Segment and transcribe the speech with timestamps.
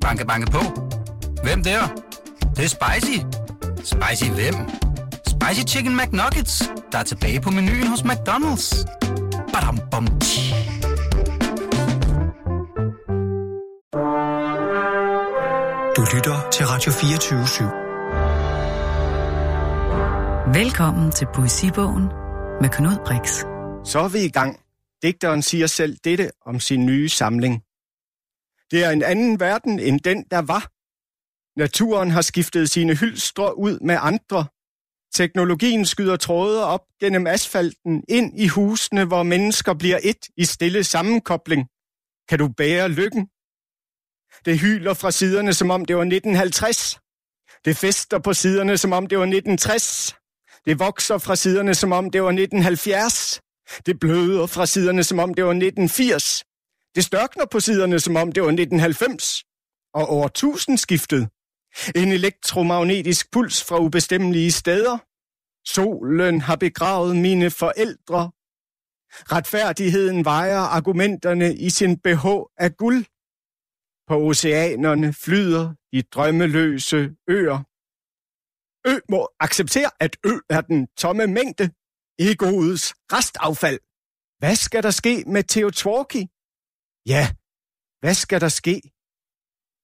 [0.00, 0.60] Banke, banke på.
[1.42, 1.80] Hvem der?
[2.40, 3.18] Det, det er spicy.
[3.76, 4.54] Spicy hvem?
[5.26, 8.84] Spicy Chicken McNuggets, der er tilbage på menuen hos McDonald's.
[9.52, 10.54] Badum, bom, tji.
[15.96, 17.70] Du lytter til Radio 24
[20.54, 22.04] Velkommen til Poesibogen
[22.60, 23.44] med Knud Brix.
[23.84, 24.60] Så er vi i gang.
[25.02, 27.62] Digteren siger selv dette om sin nye samling.
[28.70, 30.70] Det er en anden verden end den, der var.
[31.58, 34.46] Naturen har skiftet sine hylstre ud med andre.
[35.14, 40.84] Teknologien skyder tråde op gennem asfalten ind i husene, hvor mennesker bliver et i stille
[40.84, 41.68] sammenkobling.
[42.28, 43.28] Kan du bære lykken?
[44.44, 46.98] Det hyler fra siderne, som om det var 1950.
[47.64, 50.14] Det fester på siderne, som om det var 1960.
[50.64, 53.40] Det vokser fra siderne, som om det var 1970.
[53.86, 56.44] Det bløder fra siderne, som om det var 1980.
[56.94, 59.44] Det størkner på siderne, som om det var 1990.
[59.94, 61.28] Og over tusindskiftet.
[61.94, 64.98] En elektromagnetisk puls fra ubestemmelige steder.
[65.68, 68.30] Solen har begravet mine forældre.
[69.34, 72.26] Retfærdigheden vejer argumenterne i sin BH
[72.64, 73.04] af guld.
[74.08, 77.58] På oceanerne flyder de drømmeløse øer.
[78.90, 81.70] Ø må acceptere, at ø er den tomme mængde.
[82.18, 83.80] Egoets restaffald.
[84.38, 86.28] Hvad skal der ske med Teotorki?
[87.06, 87.24] Ja,
[88.00, 88.80] hvad skal der ske?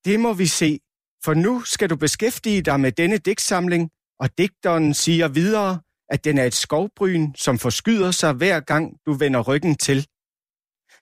[0.05, 0.81] Det må vi se,
[1.25, 6.39] for nu skal du beskæftige dig med denne digtsamling, og digteren siger videre, at den
[6.39, 10.07] er et skovbryn, som forskyder sig hver gang du vender ryggen til.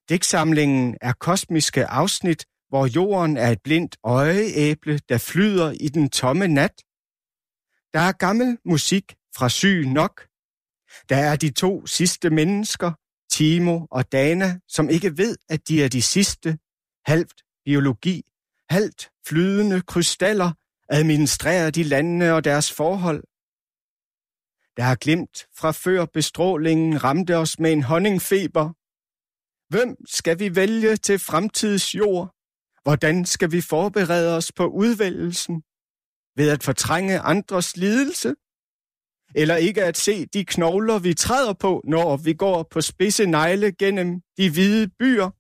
[0.09, 6.49] Digtsamlingen er kosmiske afsnit, hvor jorden er et blindt øjeæble, der flyder i den tomme
[6.49, 6.77] nat.
[7.93, 10.27] Der er gammel musik fra syg nok.
[11.09, 12.93] Der er de to sidste mennesker,
[13.35, 16.59] Timo og Dana, som ikke ved, at de er de sidste.
[17.07, 18.23] Halvt biologi,
[18.71, 20.53] halvt flydende krystaller,
[20.89, 23.23] administrerer de landene og deres forhold.
[24.77, 28.67] Der har glemt fra før bestrålingen ramte os med en honningfeber.
[29.73, 32.35] Hvem skal vi vælge til fremtidsjord?
[32.83, 35.63] Hvordan skal vi forberede os på udvælgelsen?
[36.37, 38.35] Ved at fortrænge andres lidelse?
[39.41, 43.69] Eller ikke at se de knogler, vi træder på, når vi går på spidse negle
[43.83, 44.09] gennem
[44.39, 45.31] de hvide byer?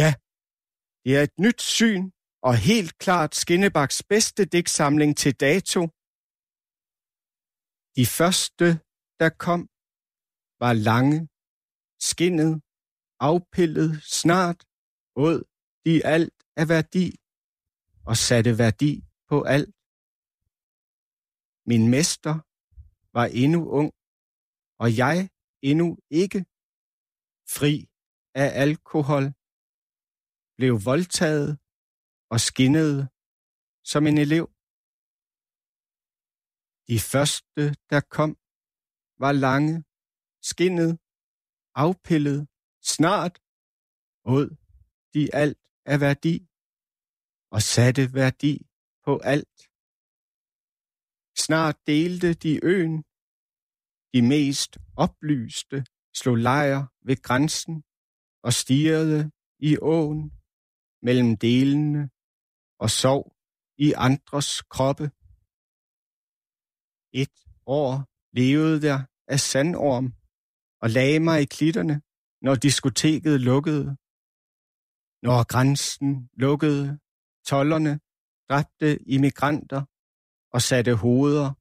[0.00, 0.10] Ja,
[1.04, 2.04] det er et nyt syn,
[2.48, 5.80] og helt klart Skinnebaks bedste digtsamling til dato.
[7.98, 8.66] De første,
[9.20, 9.60] der kom,
[10.62, 11.18] var lange,
[12.08, 12.52] skinnet,
[13.30, 13.90] afpillet,
[14.20, 14.60] snart,
[15.26, 15.38] åd
[15.84, 17.06] de alt af værdi
[18.08, 18.92] og satte værdi
[19.30, 19.74] på alt.
[21.70, 22.34] Min mester
[23.16, 23.90] var endnu ung,
[24.82, 25.16] og jeg
[25.70, 25.88] endnu
[26.20, 26.40] ikke
[27.56, 27.74] fri
[28.42, 29.24] af alkohol,
[30.58, 31.50] blev voldtaget
[32.32, 33.00] og skinnede
[33.90, 34.46] som en elev.
[36.90, 38.30] De første, der kom,
[39.24, 39.74] var lange,
[40.50, 40.92] skinnet,
[41.84, 42.40] afpillet,
[42.92, 43.34] snart,
[44.34, 44.48] åd
[45.14, 45.62] de alt
[45.92, 46.34] af værdi
[47.54, 48.54] og satte værdi
[49.04, 49.58] på alt.
[51.44, 52.96] Snart delte de øen.
[54.14, 54.72] De mest
[55.04, 55.84] oplyste
[56.20, 57.74] slog lejr ved grænsen
[58.46, 60.22] og stirrede i åen
[61.06, 62.10] mellem delene
[62.82, 63.22] og sov
[63.86, 65.06] i andres kroppe.
[67.22, 67.36] Et
[67.66, 67.92] år
[68.40, 68.98] levede der
[69.34, 70.06] af sandorm
[70.82, 71.96] og lagde mig i klitterne,
[72.46, 73.88] når diskoteket lukkede.
[75.26, 76.10] Når grænsen
[76.44, 76.98] lukkede,
[77.50, 78.00] tollerne
[78.48, 79.82] dræbte immigranter
[80.52, 81.52] og satte hoveder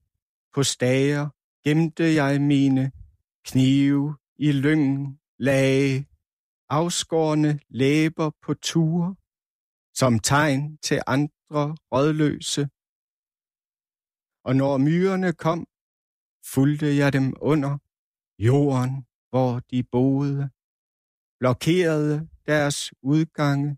[0.53, 1.29] på stager,
[1.63, 2.91] gemte jeg mine
[3.45, 6.07] knive i lyngen, lage,
[6.69, 9.15] afskårne læber på ture,
[9.93, 12.69] som tegn til andre rådløse.
[14.45, 15.67] Og når myrerne kom,
[16.53, 17.77] fulgte jeg dem under
[18.39, 20.49] jorden, hvor de boede,
[21.39, 23.77] blokerede deres udgange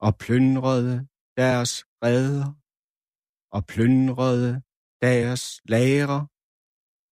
[0.00, 2.59] og plyndrede deres redder
[3.54, 4.62] og plyndrede
[5.00, 6.20] deres lagre,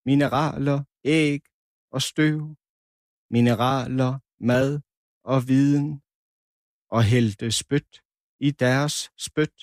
[0.08, 1.42] mineraler, æg
[1.94, 2.40] og støv,
[3.34, 4.12] mineraler,
[4.50, 4.80] mad
[5.32, 5.88] og viden,
[6.94, 7.92] og hældte spyt
[8.46, 8.94] i deres
[9.26, 9.58] spyt.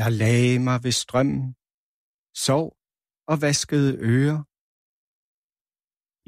[0.00, 1.42] Jeg lagde mig ved strømmen,
[2.46, 2.66] sov
[3.30, 4.40] og vaskede ører.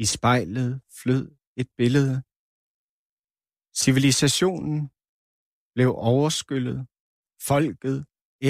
[0.02, 0.70] I spejlet
[1.00, 1.24] flød
[1.60, 2.16] et billede.
[3.82, 4.76] Civilisationen
[5.74, 6.80] blev overskyllet,
[7.48, 7.98] folket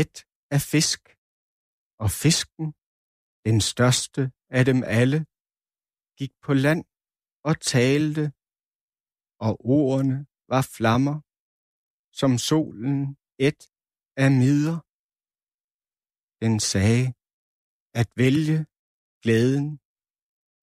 [0.01, 0.17] et
[0.55, 1.03] af fisk,
[2.03, 2.67] og fisken,
[3.49, 4.23] den største
[4.59, 5.21] af dem alle,
[6.19, 6.83] gik på land
[7.49, 8.25] og talte,
[9.47, 10.19] og ordene
[10.53, 11.17] var flammer,
[12.21, 12.99] som solen
[13.49, 13.61] et
[14.25, 14.79] af midder.
[16.43, 17.05] Den sagde,
[18.01, 18.59] at vælge
[19.23, 19.67] glæden,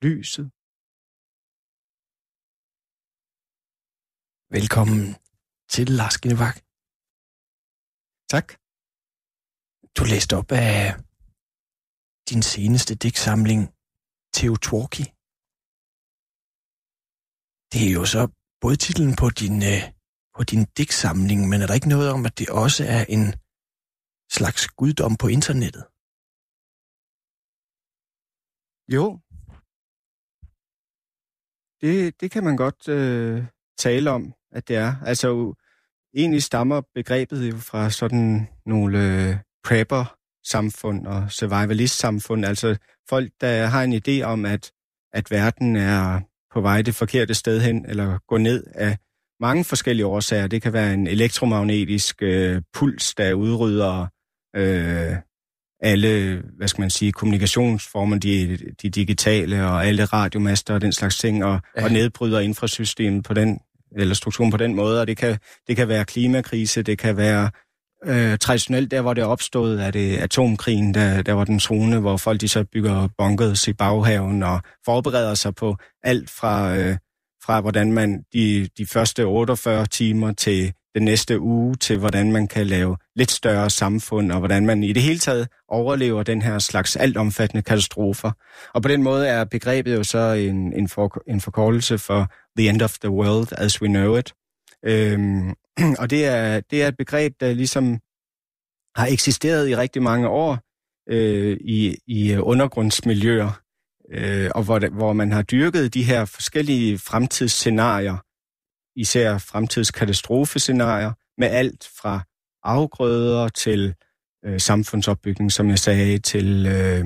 [0.05, 0.47] lyset.
[4.55, 5.03] Velkommen
[5.73, 6.66] til Lars Ginevak.
[8.33, 8.47] Tak.
[9.97, 10.79] Du læste op af
[12.29, 13.61] din seneste digtsamling,
[14.35, 15.05] Teotwarki.
[17.71, 18.21] Det er jo så
[18.63, 19.83] både titlen på din, øh,
[20.35, 23.25] på din digtsamling, men er der ikke noget om, at det også er en
[24.37, 25.83] slags guddom på internettet?
[28.95, 29.05] Jo.
[31.81, 33.37] Det, det kan man godt øh,
[33.85, 34.23] tale om,
[34.57, 34.91] at det er.
[35.11, 35.27] Altså,
[36.17, 42.45] egentlig stammer begrebet jo fra sådan nogle øh, prepper-samfund og survivalist-samfund.
[42.45, 42.77] Altså
[43.09, 44.71] folk, der har en idé om, at,
[45.13, 46.19] at verden er
[46.53, 48.97] på vej det forkerte sted hen, eller går ned af
[49.39, 50.47] mange forskellige årsager.
[50.47, 54.07] Det kan være en elektromagnetisk øh, puls, der udrydder
[54.55, 55.15] øh,
[55.79, 61.17] alle, hvad skal man sige, kommunikationsformer, de, de digitale og alle radiomaster og den slags
[61.17, 61.83] ting, og, ja.
[61.83, 63.59] og nedbryder infrasystemet på den,
[64.01, 67.49] eller strukturen på den måde, og det kan, det kan være klimakrise, det kan være
[68.05, 71.99] øh, traditionelt der, hvor det er opstået, er det atomkrigen, der, der var den zone,
[71.99, 76.97] hvor folk de så bygger bunkers i baghaven og forbereder sig på alt fra, øh,
[77.45, 82.47] fra hvordan man de, de første 48 timer til den næste uge til, hvordan man
[82.47, 86.59] kan lave lidt større samfund, og hvordan man i det hele taget overlever den her
[86.59, 88.31] slags altomfattende katastrofer.
[88.73, 92.69] Og på den måde er begrebet jo så en, en, for, en forkortelse for The
[92.69, 94.33] End of the World as We Know It.
[94.85, 95.55] Øhm,
[96.01, 97.99] og det er, det er et begreb, der ligesom
[98.95, 100.59] har eksisteret i rigtig mange år
[101.09, 103.61] øh, i, i undergrundsmiljøer,
[104.11, 108.17] øh, og hvor, hvor man har dyrket de her forskellige fremtidsscenarier,
[108.99, 112.21] især fremtidskatastrofescenarier, med alt fra
[112.63, 113.95] afgrøder til
[114.45, 117.05] øh, samfundsopbygning, som jeg sagde, til øh,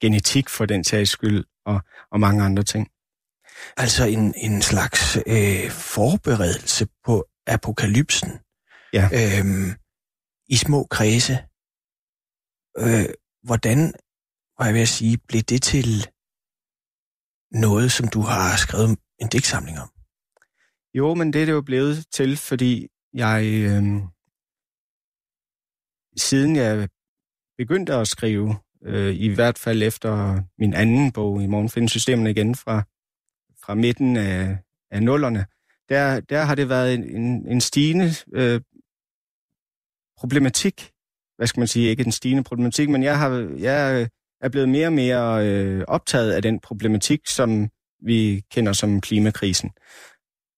[0.00, 1.80] genetik for den sags skyld, og,
[2.10, 2.88] og mange andre ting.
[3.76, 8.30] Altså en, en slags øh, forberedelse på apokalypsen.
[8.92, 9.04] Ja.
[9.12, 9.70] Øhm,
[10.48, 11.34] I små kredse.
[12.78, 13.08] Øh,
[13.42, 13.78] hvordan,
[14.56, 16.06] hvad jeg vil sige, blev det til
[17.50, 19.90] noget, som du har skrevet en digtsamling om?
[20.94, 23.82] Jo, men det er det jo blevet til, fordi jeg, øh,
[26.16, 26.88] siden jeg
[27.58, 32.30] begyndte at skrive, øh, i hvert fald efter min anden bog, I morgen findes systemerne
[32.30, 32.82] igen fra,
[33.66, 34.58] fra midten af,
[34.90, 35.46] af nullerne,
[35.88, 38.60] der, der har det været en, en, en stigende øh,
[40.18, 40.90] problematik.
[41.36, 41.88] Hvad skal man sige?
[41.88, 44.08] Ikke en stigende problematik, men jeg, har, jeg
[44.40, 47.68] er blevet mere og mere øh, optaget af den problematik, som
[48.02, 49.70] vi kender som klimakrisen.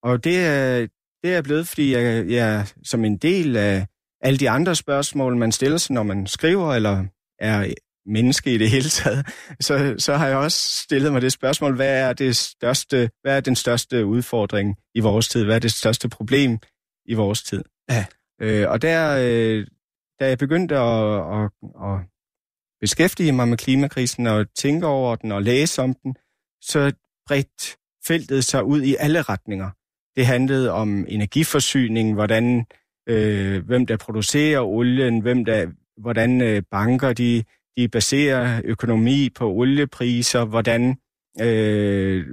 [0.03, 0.87] Og det er,
[1.23, 3.87] det er blevet, fordi jeg, jeg som en del af
[4.21, 7.05] alle de andre spørgsmål, man stiller sig, når man skriver eller
[7.39, 7.75] er
[8.07, 9.27] menneske i det hele taget,
[9.61, 13.41] så, så har jeg også stillet mig det spørgsmål, hvad er, det største, hvad er
[13.41, 15.45] den største udfordring i vores tid?
[15.45, 16.59] Hvad er det største problem
[17.07, 17.65] i vores tid?
[17.91, 18.05] Ja.
[18.41, 19.67] Øh, og der, øh,
[20.21, 21.51] da jeg begyndte at, at,
[21.85, 21.99] at
[22.81, 26.17] beskæftige mig med klimakrisen og tænke over den og læse om den,
[26.63, 26.93] så
[27.27, 27.77] bredt
[28.07, 29.71] feltet sig ud i alle retninger.
[30.17, 32.67] Det handlede om energiforsyning, hvordan,
[33.09, 35.67] øh, hvem der producerer olien, hvem der,
[35.97, 37.45] hvordan øh, banker de
[37.77, 40.97] de baserer økonomi på oliepriser, hvordan,
[41.41, 42.27] øh,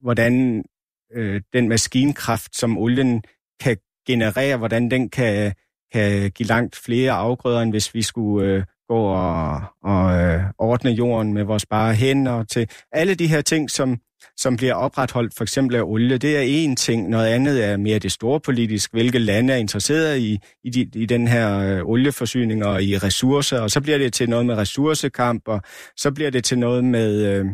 [0.00, 0.64] hvordan
[1.12, 3.22] øh, den maskinkraft, som olien
[3.60, 5.54] kan generere, hvordan den kan,
[5.92, 10.90] kan give langt flere afgrøder, end hvis vi skulle øh, gå og, og øh, ordne
[10.90, 13.98] jorden med vores bare hænder til alle de her ting, som
[14.36, 17.08] som bliver opretholdt for eksempel af olie, det er én ting.
[17.08, 21.06] Noget andet er mere det store politisk, hvilke lande er interesseret i, i, de, i
[21.06, 25.42] den her øh, olieforsyning og i ressourcer, og så bliver det til noget med ressourcekamp,
[25.48, 25.62] og
[25.96, 27.46] så bliver det til noget med, øh,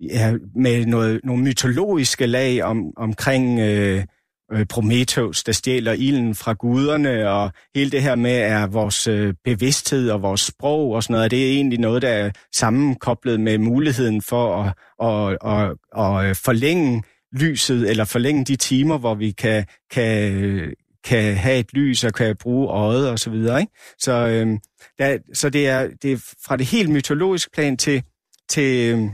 [0.00, 3.60] ja, med noget, nogle mytologiske lag om, omkring...
[3.60, 4.04] Øh,
[4.52, 9.34] øh, Prometheus, der stjæler ilden fra guderne, og hele det her med er vores øh,
[9.44, 13.58] bevidsthed og vores sprog og sådan noget, det er egentlig noget, der er sammenkoblet med
[13.58, 19.30] muligheden for at, at, at, at, øh, forlænge lyset, eller forlænge de timer, hvor vi
[19.30, 20.74] kan, kan,
[21.04, 23.60] kan have et lys og kan bruge øjet og så videre.
[23.60, 23.72] Ikke?
[23.98, 24.58] Så, øh,
[24.98, 28.02] der, så det, er, det er fra det helt mytologiske plan til,
[28.48, 29.10] til, øhm,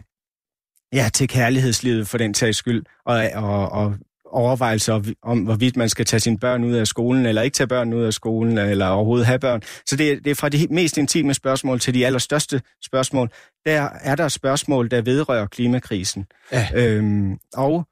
[0.92, 3.98] ja, til kærlighedslivet for den sags skyld, og, og, og
[4.32, 7.92] overvejelser om, hvorvidt man skal tage sine børn ud af skolen, eller ikke tage børn
[7.92, 9.62] ud af skolen, eller overhovedet have børn.
[9.86, 13.30] Så det, er, det er fra de mest intime spørgsmål til de allerstørste spørgsmål.
[13.66, 16.26] Der er der spørgsmål, der vedrører klimakrisen.
[16.52, 16.68] Ja.
[16.74, 17.84] Øhm, og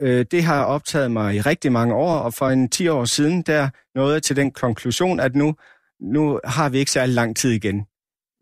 [0.00, 3.42] øh, det har optaget mig i rigtig mange år, og for en 10 år siden,
[3.42, 5.54] der nåede jeg til den konklusion, at nu,
[6.00, 7.86] nu har vi ikke særlig lang tid igen.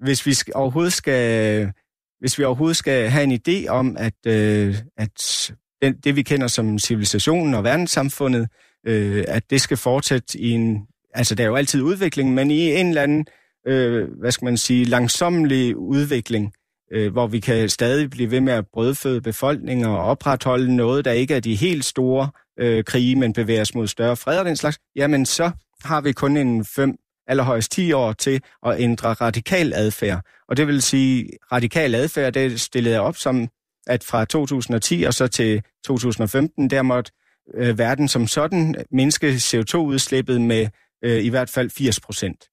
[0.05, 1.73] Hvis vi skal, overhovedet skal,
[2.21, 5.51] hvis vi overhovedet skal have en idé om, at, øh, at
[5.83, 8.49] den, det, vi kender som civilisationen og verdenssamfundet,
[8.87, 10.87] øh, at det skal fortsætte i en...
[11.15, 13.27] Altså, der er jo altid udvikling, men i en eller anden,
[13.67, 16.53] øh, hvad skal man sige, langsommelig udvikling,
[16.93, 21.13] øh, hvor vi kan stadig blive ved med at brødføde befolkninger og opretholde noget, der
[21.13, 24.57] ikke er de helt store øh, krige, men bevæger os mod større fred og den
[24.57, 25.51] slags, jamen så
[25.85, 26.97] har vi kun en fem,
[27.27, 30.21] allerhøjst 10 år til at ændre radikal adfærd.
[30.49, 33.49] Og det vil sige, radikal adfærd, det stillede jeg op som,
[33.91, 37.13] at fra 2010 og så til 2015, der måtte
[37.55, 40.67] øh, verden som sådan mindske CO2-udslippet med
[41.05, 42.45] øh, i hvert fald 80 procent,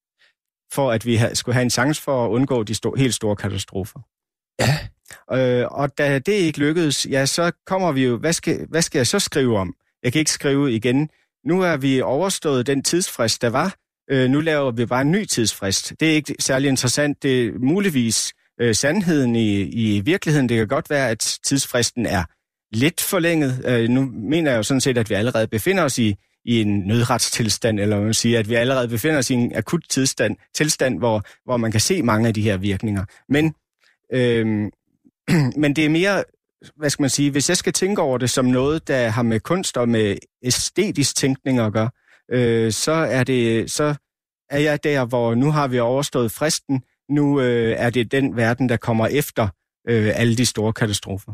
[0.74, 3.36] for at vi ha- skulle have en chance for at undgå de sto- helt store
[3.36, 4.00] katastrofer.
[4.60, 4.78] Ja.
[5.34, 9.00] Øh, og da det ikke lykkedes, ja, så kommer vi jo, hvad skal, hvad skal
[9.00, 9.74] jeg så skrive om?
[10.04, 11.10] Jeg kan ikke skrive igen.
[11.46, 13.76] Nu er vi overstået den tidsfrist, der var.
[14.12, 15.94] Øh, nu laver vi bare en ny tidsfrist.
[16.00, 17.24] Det er ikke særlig interessant.
[17.24, 20.50] Det er muligvis øh, sandheden i, i virkeligheden.
[20.50, 22.24] Det kan godt være, at tidsfristen er
[22.72, 23.66] lidt forlænget.
[23.66, 26.80] Øh, nu mener jeg jo sådan set, at vi allerede befinder os i, i en
[26.80, 31.24] nødretstilstand, eller man siger, at vi allerede befinder os i en akut tilstand, tilstand hvor,
[31.46, 33.06] hvor man kan se mange af de her virkninger.
[33.30, 33.56] Men,
[34.14, 34.46] øh,
[35.62, 36.24] men det er mere,
[36.76, 39.40] hvad skal man sige, hvis jeg skal tænke over det som noget, der har med
[39.40, 41.90] kunst og med æstetisk tænkning at gøre,
[42.32, 43.96] øh, så er det så
[44.50, 46.84] er jeg der, hvor nu har vi overstået fristen.
[47.10, 49.48] Nu øh, er det den verden, der kommer efter
[49.90, 51.34] øh, alle de store katastrofer.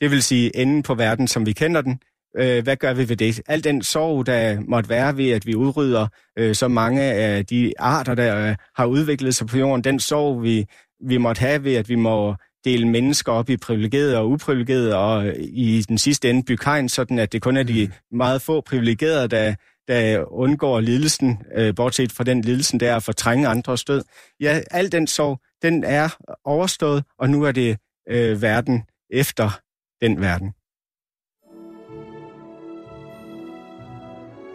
[0.00, 2.00] Det vil sige enden på verden, som vi kender den.
[2.36, 3.40] Øh, hvad gør vi ved det?
[3.46, 6.06] Al den sorg, der måtte være ved, at vi udrydder
[6.38, 10.42] øh, så mange af de arter, der øh, har udviklet sig på jorden, den sorg,
[10.42, 10.66] vi,
[11.00, 15.34] vi måtte have ved, at vi må dele mennesker op i privilegerede og uprivilegerede, og
[15.38, 19.28] i den sidste ende bygge hegn, sådan at det kun er de meget få privilegerede,
[19.28, 19.54] der,
[19.92, 24.02] der undgår lidelsen, øh, bortset fra den lidelsen, der er at fortrænge andres død.
[24.40, 26.08] Ja, al den sorg, den er
[26.44, 29.60] overstået, og nu er det øh, verden efter
[30.00, 30.52] den verden.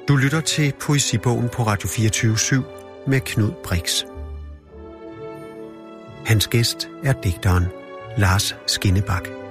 [0.08, 2.63] Du lytter til Poesibogen på Radio 24
[3.08, 4.03] med Knud Brix.
[6.25, 7.65] Hans gæst er digteren
[8.17, 9.46] Lars Skinnebak.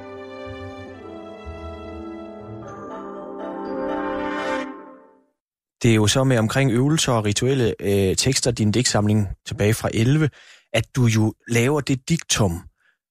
[5.83, 9.90] Det er jo så med omkring øvelser og rituelle øh, tekster, din digtsamling tilbage fra
[9.95, 10.30] 11,
[10.73, 12.62] at du jo laver det diktum,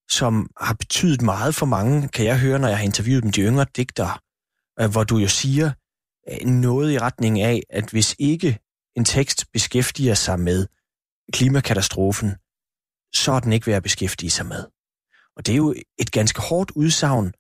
[0.10, 3.42] som har betydet meget for mange, kan jeg høre, når jeg har interviewet dem, de
[3.42, 4.18] yngre digtere,
[4.80, 5.72] øh, hvor du jo siger
[6.32, 8.60] øh, noget i retning af, at hvis ikke
[8.96, 10.68] en tekst beskæftiger sig med
[11.34, 12.32] klimakatastrofen,
[13.16, 14.66] så er den ikke værd at beskæftige sig med.
[15.38, 17.34] Og det er jo et ganske hårdt udsagn,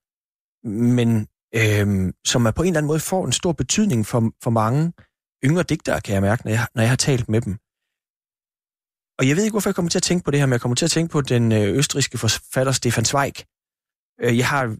[0.63, 4.49] men øh, som er på en eller anden måde får en stor betydning for, for
[4.49, 4.93] mange
[5.43, 7.53] yngre digtere, kan jeg mærke, når jeg, når jeg har talt med dem.
[9.19, 10.61] Og jeg ved ikke, hvorfor jeg kommer til at tænke på det her, men jeg
[10.61, 13.33] kommer til at tænke på den øh, østriske forfatter Stefan Zweig.
[14.21, 14.75] Øh, jeg har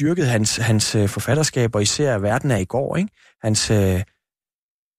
[0.00, 3.10] dyrket hans, hans øh, forfatterskab, og især Verden er i går, ikke?
[3.42, 4.02] hans øh,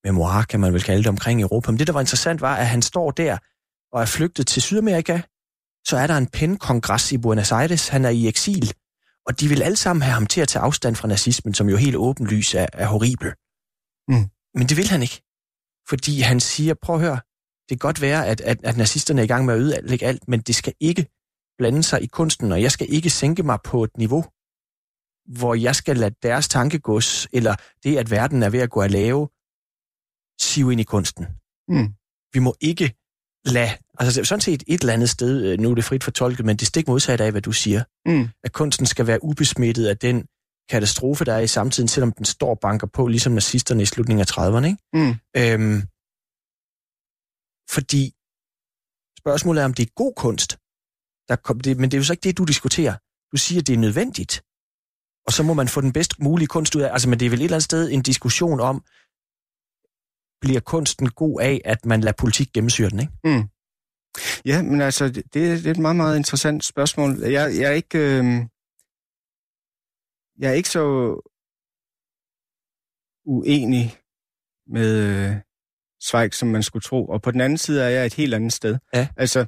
[0.04, 1.72] memoir, kan man vel kalde det, omkring Europa.
[1.72, 3.38] Men det, der var interessant, var, at han står der
[3.92, 5.22] og er flygtet til Sydamerika,
[5.88, 8.74] så er der en PEN-kongres i Buenos Aires, han er i eksil,
[9.28, 11.78] og de vil alle sammen have ham til at tage afstand fra nazismen, som jo
[11.78, 13.34] helt åbenlys er, er horribel.
[14.08, 14.30] Mm.
[14.58, 15.22] Men det vil han ikke,
[15.90, 17.20] fordi han siger, prøv at høre,
[17.70, 20.28] det kan godt være, at, at, at nazisterne er i gang med at ødelægge alt,
[20.28, 21.06] men det skal ikke
[21.58, 24.24] blande sig i kunsten, og jeg skal ikke sænke mig på et niveau,
[25.38, 28.92] hvor jeg skal lade deres tankegods, eller det, at verden er ved at gå at
[28.92, 29.30] lave,
[30.42, 31.26] sive ind i kunsten.
[31.68, 31.94] Mm.
[32.34, 32.94] Vi må ikke
[33.46, 36.58] lade, altså sådan set et eller andet sted, øh, nu er det frit fortolket, men
[36.58, 38.30] det stik modsat af, hvad du siger, Mm.
[38.44, 40.26] at kunsten skal være ubesmittet af den
[40.74, 44.30] katastrofe, der er i samtiden, selvom den står banker på, ligesom nazisterne i slutningen af
[44.32, 44.66] 30'erne.
[44.72, 44.82] Ikke?
[45.00, 45.14] Mm.
[45.42, 45.80] Øhm,
[47.76, 48.04] fordi
[49.22, 50.52] spørgsmålet er, om det er god kunst.
[51.30, 52.96] Der kom det, men det er jo så ikke det, du diskuterer.
[53.32, 54.34] Du siger, at det er nødvendigt.
[55.28, 56.90] Og så må man få den bedst mulige kunst ud af.
[56.94, 58.76] Altså, men det er vel et eller andet sted en diskussion om,
[60.42, 63.14] bliver kunsten god af, at man lader politik gennemsyre den, ikke?
[63.24, 63.44] Mm.
[64.46, 67.10] Ja, men altså, det, det er et meget, meget interessant spørgsmål.
[67.20, 67.98] Jeg, jeg er ikke...
[67.98, 68.46] Øh,
[70.42, 71.16] jeg er ikke så
[73.26, 73.98] uenig
[74.68, 75.36] med øh,
[76.04, 77.06] Zweig, som man skulle tro.
[77.06, 78.78] Og på den anden side er jeg et helt andet sted.
[78.94, 79.08] Ja.
[79.18, 79.46] Altså,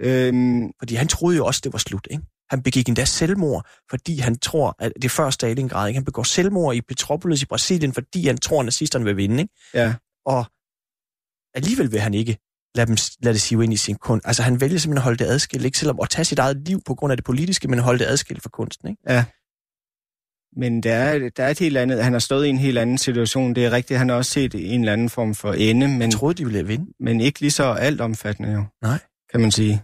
[0.00, 2.22] øh, Fordi han troede jo også, det var slut, ikke?
[2.50, 5.96] Han begik endda selvmord, fordi han tror, at det er før Stalingrad, ikke?
[5.96, 9.54] Han begår selvmord i Petropolis i Brasilien, fordi han tror, at nazisterne vil vinde, ikke?
[9.74, 9.94] ja.
[10.26, 10.44] Og
[11.54, 12.38] alligevel vil han ikke
[12.74, 14.26] lade, dem, lade det sive ind i sin kunst.
[14.26, 16.80] Altså han vælger simpelthen at holde det adskilt, ikke selvom at tage sit eget liv
[16.86, 19.02] på grund af det politiske, men holde det adskilt fra kunsten, ikke?
[19.08, 19.24] Ja.
[20.56, 22.98] Men der er, der er et helt andet, han har stået i en helt anden
[22.98, 23.54] situation.
[23.54, 26.10] Det er rigtigt, han har også set en eller anden form for ende, men, Jeg
[26.12, 26.92] troede, de ville vinde.
[27.00, 28.98] men ikke lige så altomfattende jo, Nej.
[29.32, 29.82] kan man sige.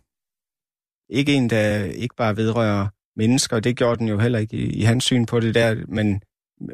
[1.11, 4.83] Ikke en, der ikke bare vedrører mennesker, det gjorde den jo heller ikke i, i
[4.83, 6.21] hans syn på det der, men,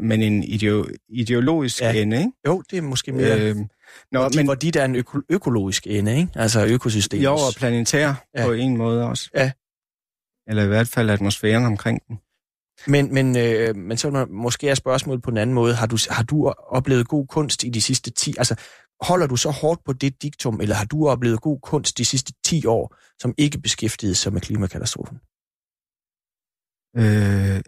[0.03, 1.93] men en ideo, ideologisk Ja.
[2.03, 2.31] ende, ikke?
[2.47, 3.41] Jo, det er måske mere...
[3.41, 3.57] Øh,
[4.13, 6.29] Nå, de, men hvor de der er en øko, økologisk ende, ikke?
[6.35, 7.25] Altså økosystemet.
[7.25, 8.47] jo, og planetær ja.
[8.47, 9.31] på en måde også.
[9.35, 9.53] Ja.
[10.49, 12.19] Eller i hvert fald atmosfæren omkring den.
[12.87, 15.75] Men, men, øh, men så er man- måske er spørgsmålet på en anden måde.
[15.75, 18.35] Har du, har du oplevet god kunst i de sidste 10...
[18.39, 18.55] Altså,
[19.01, 22.33] holder du så hårdt på det diktum, eller har du oplevet god kunst de sidste
[22.45, 25.17] 10 år, som ikke beskæftigede sig med klimakatastrofen?
[26.97, 27.61] Øh,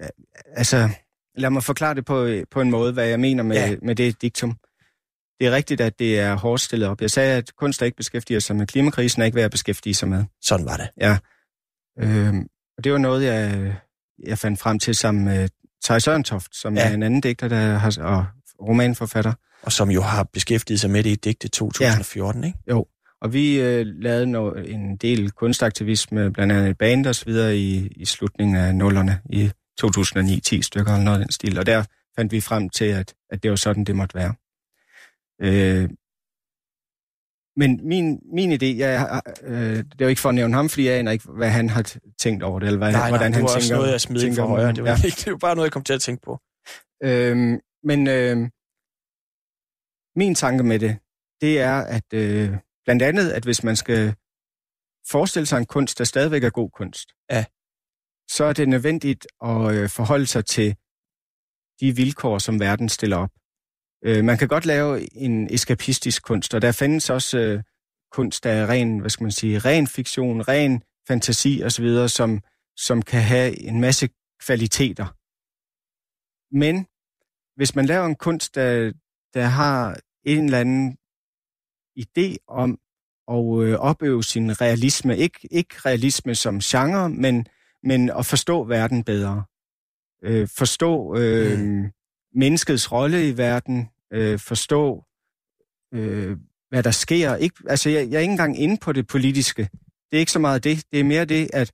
[0.56, 0.88] altså,
[1.36, 3.66] lad mig forklare det på, på en måde, hvad jeg mener med, Ja.
[3.70, 3.76] ja.
[3.82, 4.50] med det diktum.
[5.40, 7.00] Det er rigtigt, at det er hårdt stillet op.
[7.00, 9.94] Jeg sagde, at kunst, der ikke beskæftiger sig med klimakrisen, er ikke værd at beskæftige
[9.94, 10.24] sig med.
[10.42, 10.88] Sådan var det.
[11.98, 12.34] Øh,
[12.78, 13.76] og det var noget, jeg,
[14.26, 15.48] jeg fandt frem til sammen med
[15.84, 16.88] Thijs Sørentoft, som Ja.
[16.90, 18.26] er en anden digter der har, og
[18.60, 19.32] romanforfatter.
[19.62, 22.46] Og som jo har beskæftiget sig med det i digte 2014, ja.
[22.46, 22.58] ikke?
[23.20, 27.56] Og vi øh, lavede no, en del kunstaktivisme, blandt andet et band og så videre
[27.56, 31.58] i, i slutningen af nullerne i 2009, 10 stykker eller noget af den stil.
[31.58, 31.84] Og der
[32.16, 34.34] fandt vi frem til, at, at det var sådan, det måtte være.
[35.42, 35.88] Øh,
[37.56, 40.86] men min, min idé, jeg, øh, det er jo ikke for at nævne ham, fordi
[40.86, 43.34] jeg aner ikke, hvad han har tænkt over det, eller hvad, Nej, nej, hvordan det
[43.36, 44.72] han var også tænker, noget, jeg smed tænker for højre.
[44.72, 44.96] Det var, ja.
[45.02, 45.06] ja.
[45.06, 46.38] ikke, det var bare noget, jeg kom til at tænke på.
[47.02, 48.36] Øhm, men øh,
[50.16, 50.98] min tanke med det,
[51.40, 54.14] det er, at øh, blandt andet, at hvis man skal
[55.10, 57.44] forestille sig en kunst, der stadigvæk er god kunst, Ja.
[58.30, 60.76] så er det nødvendigt at øh, forholde sig til
[61.80, 63.30] de vilkår, som verden stiller op.
[64.04, 67.62] Øh, man kan godt lave en eskapistisk kunst, og der findes også øh,
[68.12, 72.40] kunst, der er ren, hvad skal man sige, ren fiktion, ren fantasi osv., som,
[72.76, 74.08] som kan have en masse
[74.46, 75.06] kvaliteter.
[76.56, 76.86] Men
[77.56, 78.92] hvis man laver en kunst, der,
[79.34, 80.96] der har en eller anden
[81.98, 82.78] idé om
[83.28, 87.46] at øh, opøve sin realisme, ikke, ikke realisme som genre, men,
[87.82, 89.44] men at forstå verden bedre.
[90.22, 91.90] Øh, forstå øh, mm.
[92.34, 95.04] menneskets rolle i verden, øh, forstå,
[95.94, 96.36] øh,
[96.68, 97.36] hvad der sker.
[97.36, 99.62] Ikke, altså, jeg, jeg er ikke engang inde på det politiske.
[100.10, 100.84] Det er ikke så meget det.
[100.92, 101.72] Det er mere det, at,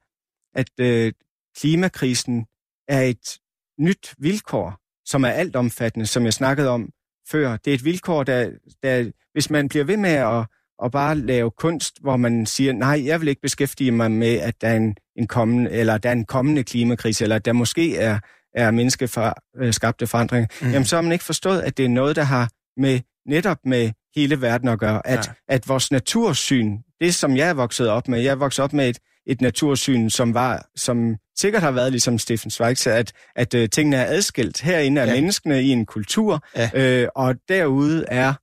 [0.55, 1.13] at øh,
[1.57, 2.47] klimakrisen
[2.89, 3.39] er et
[3.79, 6.91] nyt vilkår, som er altomfattende, som jeg snakkede om
[7.31, 7.57] før.
[7.57, 8.51] Det er et vilkår, der,
[8.83, 10.47] der hvis man bliver ved med at,
[10.85, 14.61] at bare lave kunst, hvor man siger, nej, jeg vil ikke beskæftige mig med, at
[14.61, 18.19] der er en, en kommende, eller der er en kommende klimakrise, eller der måske er,
[18.55, 20.71] er menneskeskabte forandringer, mm.
[20.71, 23.91] jamen så har man ikke forstået, at det er noget, der har med netop med
[24.17, 25.07] hele verden at gøre.
[25.07, 25.55] At, Ja.
[25.55, 28.89] at vores natursyn, det som jeg er vokset op med, jeg er vokset op med
[28.89, 33.65] et, et natursyn, som var, som sikkert har været ligesom Stefan Zweig, at, at uh,
[33.73, 34.61] tingene er adskilt.
[34.61, 35.11] Herinde er Ja.
[35.11, 35.17] ja.
[35.17, 36.71] menneskene i en kultur, Ja.
[36.75, 38.35] øh, og derude er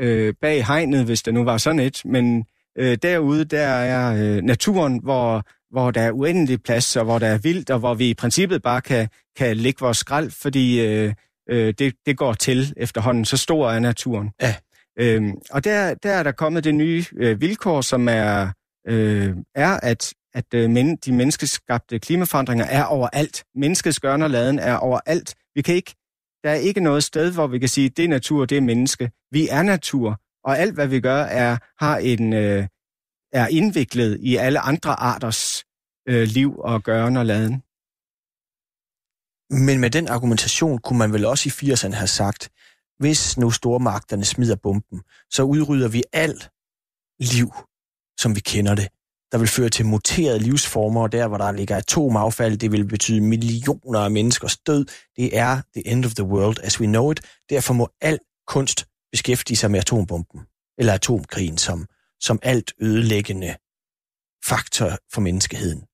[0.00, 2.44] øh, bag hegnet, hvis der nu var sådan et, men
[2.78, 7.26] øh, derude, der er øh, naturen, hvor, hvor der er uendelig plads, og hvor der
[7.26, 11.12] er vildt, og hvor vi i princippet bare kan, kan lægge vores skrald, fordi øh,
[11.50, 13.24] øh, det, det går til efterhånden.
[13.24, 14.30] Så stor er naturen.
[14.42, 14.54] Ja.
[14.98, 18.48] Øhm, og der, der er der kommet det nye øh, vilkår, som er,
[18.88, 23.44] øh, er at, at øh, men, de menneskeskabte klimaforandringer er overalt.
[23.54, 25.34] Menneskets gørn og laden er overalt.
[25.54, 25.94] Vi kan ikke,
[26.44, 29.10] der er ikke noget sted, hvor vi kan sige, det er natur, det er menneske.
[29.30, 32.66] Vi er natur, og alt hvad vi gør er har en øh,
[33.36, 35.64] er indviklet i alle andre arters
[36.08, 37.62] øh, liv og gøren og laden.
[39.50, 42.50] Men med den argumentation kunne man vel også i 80'erne have sagt,
[42.98, 46.50] hvis nu stormagterne smider bomben, så udrydder vi alt
[47.20, 47.52] liv,
[48.20, 48.88] som vi kender det.
[49.32, 53.20] Der vil føre til muterede livsformer, og der, hvor der ligger atomaffald, det vil betyde
[53.20, 54.84] millioner af menneskers død.
[55.16, 57.20] Det er the end of the world as we know it.
[57.50, 60.40] Derfor må al kunst beskæftige sig med atombomben,
[60.78, 61.86] eller atomkrigen som,
[62.20, 63.56] som alt ødelæggende
[64.46, 65.84] faktor for menneskeheden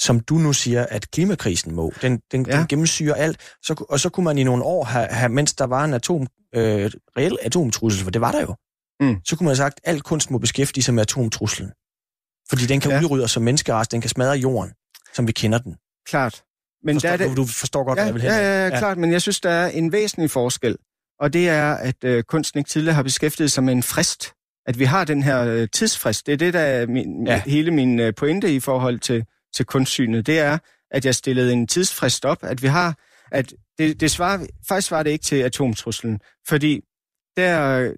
[0.00, 1.92] som du nu siger, at klimakrisen må.
[2.02, 2.52] Den, den, ja.
[2.54, 2.58] Ja.
[2.58, 3.40] den gennemsyrer alt.
[3.62, 6.26] Så, og så kunne man i nogle år, have, have, mens der var en atom,
[6.54, 8.54] øh, reel atomtrussel, for det var der jo,
[9.00, 9.16] Mm.
[9.24, 11.68] så kunne man have sagt, at al kunst må beskæftige sig med atomtruslen.
[12.48, 12.96] Fordi den kan ja.
[12.96, 13.02] Ja.
[13.02, 14.72] udrydde os som menneskerast, den kan smadre jorden,
[15.14, 15.76] som vi kender den.
[16.06, 16.42] Klart.
[16.84, 18.30] Men Forstår, der er det, du, forstår godt, hvad ja, jeg vil hen.
[18.30, 20.76] ja, ja, ja, klart, men jeg synes, der er en væsentlig forskel.
[21.20, 24.32] Og det er, at øh, kunsten ikke tidligere har beskæftiget sig med en frist.
[24.66, 26.26] At vi har den her øh, tidsfrist.
[26.26, 27.42] Det er det, der er min, Ja.
[27.46, 29.24] hele min øh, pointe i forhold til,
[29.54, 30.26] til kunstsynet.
[30.26, 30.58] Det er,
[30.90, 32.98] at jeg stillede en tidsfrist op, at vi har,
[33.32, 36.80] at det, det svarer, faktisk var det ikke til atomtruslen, fordi
[37.36, 37.92] der,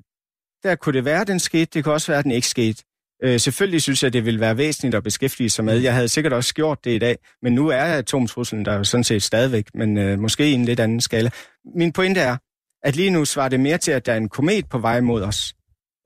[0.63, 2.85] der kunne det være, at den skete, det kunne også være, at den ikke skete.
[3.25, 5.79] Øh, selvfølgelig synes jeg, det vil være væsentligt at beskæftige sig med.
[5.79, 9.05] Jeg havde sikkert også gjort det i dag, men nu er atomtruslen der jo sådan
[9.05, 11.31] set stadigvæk, men øh, måske i en lidt anden skala.
[11.77, 12.37] Min pointe er,
[12.83, 15.23] at lige nu svarer det mere til, at der er en komet på vej mod
[15.23, 15.55] os.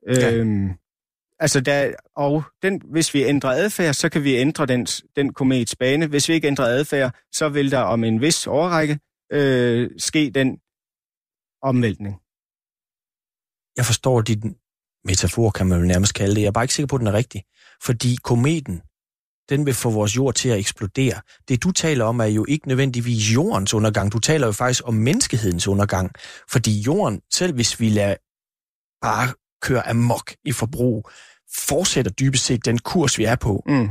[0.07, 0.33] Ja.
[0.33, 0.69] Øhm,
[1.39, 5.75] altså der, og den, hvis vi ændrer adfærd, så kan vi ændre den, den komets
[5.75, 6.07] bane.
[6.07, 8.99] Hvis vi ikke ændrer adfærd, så vil der om en vis overrække
[9.31, 10.57] øh, ske den
[11.61, 12.15] omvæltning.
[13.77, 14.55] Jeg forstår din
[15.03, 16.41] metafor, kan man jo nærmest kalde det.
[16.41, 17.43] Jeg er bare ikke sikker på, at den er rigtig.
[17.83, 18.81] Fordi kometen,
[19.49, 21.21] den vil få vores jord til at eksplodere.
[21.47, 24.11] Det du taler om er jo ikke nødvendigvis jordens undergang.
[24.11, 26.11] Du taler jo faktisk om menneskehedens undergang.
[26.49, 28.15] Fordi jorden, selv hvis vi lader
[29.01, 29.33] bare
[29.63, 31.09] køre amok i forbrug,
[31.55, 33.89] fortsætter dybest set den kurs, vi er på, mm.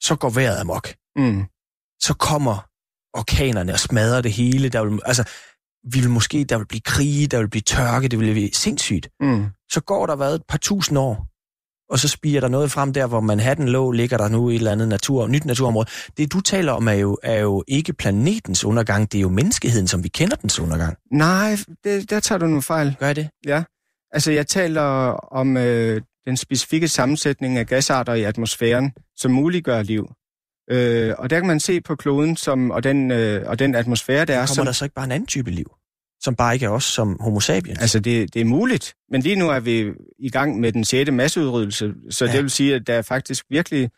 [0.00, 0.88] så går vejret amok.
[1.16, 1.44] Mm.
[2.00, 2.66] Så kommer
[3.14, 4.68] orkanerne og smadrer det hele.
[4.68, 5.24] Der vil, altså,
[5.92, 9.08] vi vil måske, der vil blive krige, der vil blive tørke, det vil blive sindssygt.
[9.20, 9.46] Mm.
[9.70, 11.30] Så går der været et par tusind år,
[11.90, 14.72] og så spiger der noget frem der, hvor Manhattan lå, ligger der nu et eller
[14.72, 15.88] andet natur, nyt naturområde.
[16.16, 19.88] Det, du taler om, er jo, er jo ikke planetens undergang, det er jo menneskeheden,
[19.88, 20.96] som vi kender dens undergang.
[21.12, 22.96] Nej, det, der tager du nu fejl.
[22.98, 23.28] Gør det?
[23.46, 23.62] Ja.
[24.12, 24.82] Altså, jeg taler
[25.32, 30.10] om øh, den specifikke sammensætning af gasarter i atmosfæren, som muliggør liv.
[30.70, 34.24] Øh, og der kan man se på kloden som, og, den, øh, og den atmosfære,
[34.24, 34.38] der er...
[34.38, 35.74] Kommer som, der så ikke bare en anden type liv?
[36.22, 37.80] Som bare ikke er os som homo sapiens?
[37.80, 38.94] Altså, det, det er muligt.
[39.10, 42.32] Men lige nu er vi i gang med den sjette masseudryddelse, så ja.
[42.32, 43.90] det vil sige, at der er faktisk virkelig...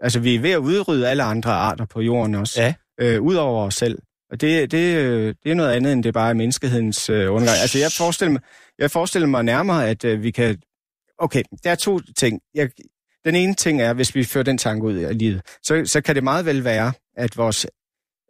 [0.00, 2.62] Altså, vi er ved at udrydde alle andre arter på jorden også.
[2.62, 2.74] Ja.
[3.00, 3.98] Øh, Udover os selv.
[4.30, 7.58] Og det, det, øh, det er noget andet, end det bare er menneskehedens øh, undergang.
[7.62, 8.40] Altså, jeg forestiller, mig,
[8.78, 10.58] jeg forestiller mig nærmere, at øh, vi kan...
[11.18, 12.40] Okay, der er to ting.
[12.54, 12.70] Jeg,
[13.24, 16.14] den ene ting er, hvis vi fører den tanke ud i livet, så, så kan
[16.14, 17.66] det meget vel være, at vores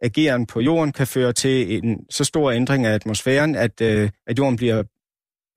[0.01, 4.37] ageren på jorden kan føre til en så stor ændring af atmosfæren, at, øh, at
[4.37, 4.83] jorden bliver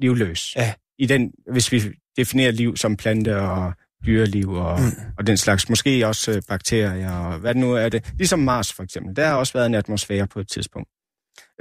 [0.01, 0.57] livløs.
[0.57, 0.75] Ja.
[0.99, 1.83] I den, hvis vi
[2.17, 3.73] definerer liv som plante og
[4.07, 5.13] dyreliv og, mm.
[5.19, 5.69] og den slags.
[5.69, 8.13] Måske også øh, bakterier og hvad det nu er det.
[8.19, 9.17] Ligesom Mars for eksempel.
[9.17, 10.89] Der har også været en atmosfære på et tidspunkt.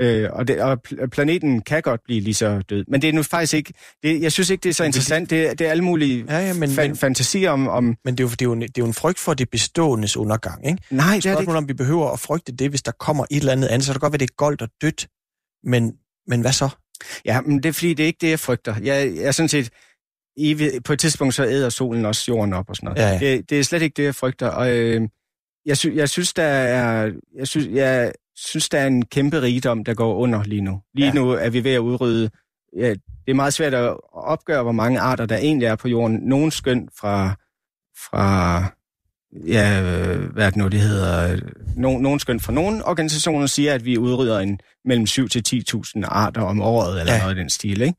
[0.01, 2.85] Øh, og, det, og planeten kan godt blive lige så død.
[2.87, 3.73] Men det er nu faktisk ikke...
[4.03, 5.29] Det, jeg synes ikke, det er så interessant.
[5.29, 7.67] Det, det er alle mulige ja, ja, men, fa- men, fantasier om...
[7.67, 9.49] om men det er, jo, det, er jo, det er jo en frygt for det
[9.49, 10.83] beståendes undergang, ikke?
[10.89, 11.53] Nej, det er det ikke.
[11.53, 13.85] om vi behøver at frygte det, hvis der kommer et eller andet andet.
[13.85, 15.07] Så det kan godt være, det er goldt og dødt.
[15.63, 15.93] Men,
[16.27, 16.69] men hvad så?
[17.25, 18.75] Ja, men det er fordi, det er ikke det, jeg frygter.
[18.83, 19.69] Jeg, jeg er sådan set...
[20.37, 23.01] I, på et tidspunkt så æder solen også jorden op og sådan noget.
[23.01, 23.19] Ja, ja.
[23.19, 24.47] Det, det er slet ikke det, jeg frygter.
[24.47, 25.01] Og øh,
[25.65, 27.11] jeg, sy, jeg synes, der er...
[27.37, 28.11] Jeg synes, jeg,
[28.45, 30.81] synes, der er en kæmpe rigdom, der går under lige nu.
[30.93, 31.13] Lige ja.
[31.13, 32.29] nu er vi ved at udrydde...
[32.77, 36.19] Ja, det er meget svært at opgøre, hvor mange arter, der egentlig er på jorden.
[36.21, 37.35] Nogle skøn fra...
[38.09, 38.63] fra
[39.47, 39.81] ja,
[40.33, 41.39] hvad er det nu, det hedder?
[41.75, 46.01] Nogle, nogle skøn fra nogle organisationer siger, at vi udrydder en mellem 7 til 10.000
[46.05, 47.21] arter om året, eller ja.
[47.21, 47.97] noget i den stil, ikke?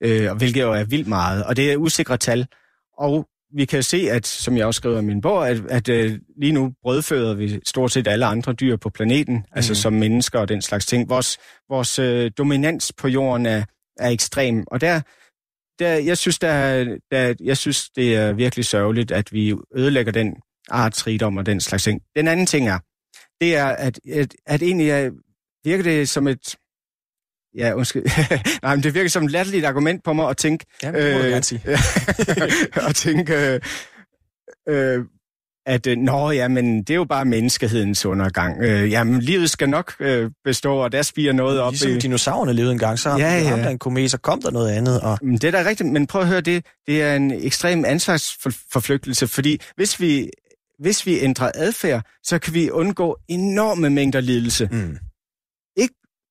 [0.00, 1.44] Øh, hvilket jo er vildt meget.
[1.44, 2.46] Og det er usikre tal.
[2.98, 6.18] Og vi kan se, at, som jeg også skriver i min bog, at, at uh,
[6.36, 9.44] lige nu brødføder vi stort set alle andre dyr på planeten, mm.
[9.52, 9.76] altså mhm.
[9.76, 11.08] som mennesker og den slags ting.
[11.08, 11.38] Vores,
[11.68, 13.64] vores uh, dominans på jorden er,
[13.98, 15.00] er ekstrem, og der,
[15.78, 20.36] der, jeg, synes, der, der, jeg synes, det er virkelig sørgeligt, at vi ødelægger den
[20.68, 22.02] artsrigdom og den slags ting.
[22.16, 22.78] Den anden ting er,
[23.40, 25.10] det er, at, at, at egentlig er,
[25.64, 26.56] virker det som et
[27.58, 28.02] Ja, undskyld.
[28.62, 30.66] Nej, men det virker som et latterligt argument på mig at tænke...
[30.82, 31.60] Ja, det må øh, sige.
[32.88, 33.60] at tænke, øh,
[34.68, 35.04] øh,
[35.66, 38.62] at øh, nå, ja, men det er jo bare menneskehedens undergang.
[38.62, 41.72] Øh, jamen, livet skal nok øh, bestå, og der spiger noget op.
[41.72, 41.98] Ligesom i...
[41.98, 43.56] dinosaurerne levede engang, så ja, ja.
[43.56, 45.00] der en komet, så kom der noget andet.
[45.00, 45.18] Og...
[45.22, 49.26] Men det er da rigtigt, men prøv at høre, det, det er en ekstrem ansvarsforflygtelse,
[49.26, 50.30] fordi hvis vi,
[50.78, 54.68] hvis vi ændrer adfærd, så kan vi undgå enorme mængder lidelse.
[54.72, 54.98] Mm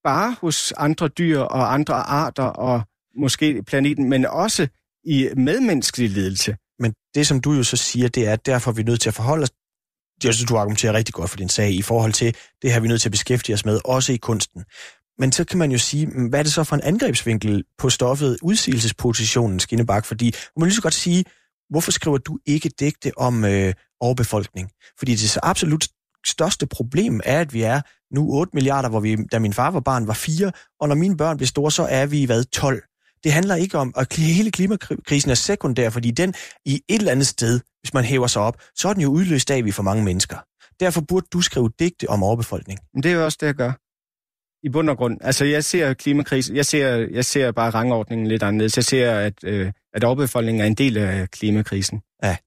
[0.03, 2.81] bare hos andre dyr og andre arter og
[3.17, 4.67] måske planeten, men også
[5.05, 6.55] i medmenneskelig ledelse.
[6.79, 9.09] Men det, som du jo så siger, det er, at derfor er vi nødt til
[9.09, 9.49] at forholde os
[10.23, 12.87] jeg synes, du argumenterer rigtig godt for din sag i forhold til, det her vi
[12.87, 14.63] er nødt til at beskæftige os med, også i kunsten.
[15.19, 17.89] Men så kan man jo sige, mm, hvad er det så for en angrebsvinkel på
[17.89, 20.05] stoffet, udsigelsespositionen, Skinnebak?
[20.05, 21.25] Fordi man må lige så godt sige,
[21.69, 24.69] hvorfor skriver du ikke digte om øh, overbefolkning?
[24.99, 25.87] Fordi det er så absolut
[26.27, 27.81] største problem er, at vi er
[28.15, 31.17] nu 8 milliarder, hvor vi, da min far var barn, var 4, og når mine
[31.17, 32.83] børn bliver store, så er vi, hvad, 12.
[33.23, 36.33] Det handler ikke om, at hele klimakrisen er sekundær, fordi den
[36.65, 39.51] i et eller andet sted, hvis man hæver sig op, så er den jo udløst
[39.51, 40.37] af, vi for mange mennesker.
[40.79, 42.79] Derfor burde du skrive digte om overbefolkning.
[42.93, 43.71] Men det er jo også det, jeg gør.
[44.63, 45.17] I bund og grund.
[45.21, 48.77] Altså, jeg ser klimakrisen, jeg ser, jeg ser bare rangordningen lidt anderledes.
[48.77, 52.01] Jeg ser, at, øh, at overbefolkningen er en del af klimakrisen.
[52.23, 52.37] Ja.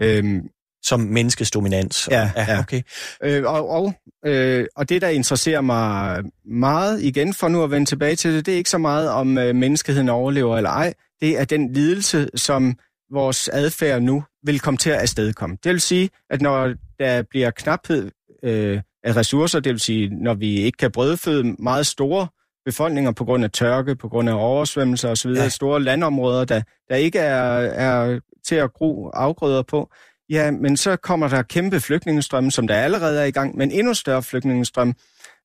[0.00, 0.48] Øhm,
[0.86, 2.08] som menneskets dominans.
[2.10, 2.58] Ja, ja.
[2.60, 2.82] okay.
[3.22, 3.94] Øh, og, og,
[4.26, 8.46] øh, og det, der interesserer mig meget, igen for nu at vende tilbage til det,
[8.46, 10.94] det er ikke så meget, om øh, menneskeheden overlever eller ej.
[11.20, 12.78] Det er den lidelse, som
[13.12, 15.56] vores adfærd nu vil komme til at afstedkomme.
[15.64, 18.10] Det vil sige, at når der bliver knaphed
[18.42, 22.28] øh, af ressourcer, det vil sige, når vi ikke kan brødføde meget store
[22.64, 25.48] befolkninger på grund af tørke, på grund af oversvømmelser osv., ja.
[25.48, 29.90] store landområder, der, der ikke er, er til at gro afgrøder på,
[30.30, 33.94] ja, men så kommer der kæmpe flygtningestrømme, som der allerede er i gang, men endnu
[33.94, 34.94] større flygtningestrømme,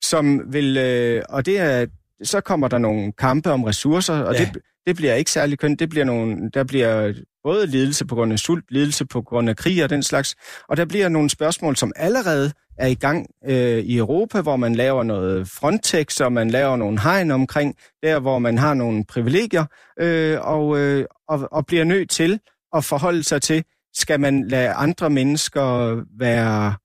[0.02, 1.86] som vil, øh, og det er,
[2.24, 4.40] så kommer der nogle kampe om ressourcer, og ja.
[4.40, 5.80] det, det bliver ikke særlig kønt.
[5.80, 7.14] Det bliver nogle, der bliver
[7.44, 10.36] både lidelse på grund af sult, lidelse på grund af krig og den slags,
[10.70, 14.76] og der bliver nogle spørgsmål, som allerede er i gang øh, i Europa, hvor man
[14.76, 19.66] laver noget Frontex, og man laver nogle hegn omkring, der hvor man har nogle privilegier,
[20.00, 22.40] øh, og, øh, og, og bliver nødt til
[22.76, 26.76] at forholde sig til, skal man lade andre mennesker være,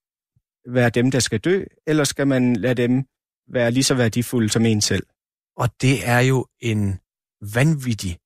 [0.72, 3.04] være dem, der skal dø, eller skal man lade dem
[3.52, 5.06] være lige så værdifulde som en selv?
[5.56, 6.98] Og det er jo en
[7.54, 8.18] vanvittig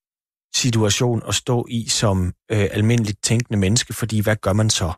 [0.55, 4.93] situation at stå i som øh, almindeligt tænkende menneske, fordi hvad gør man så?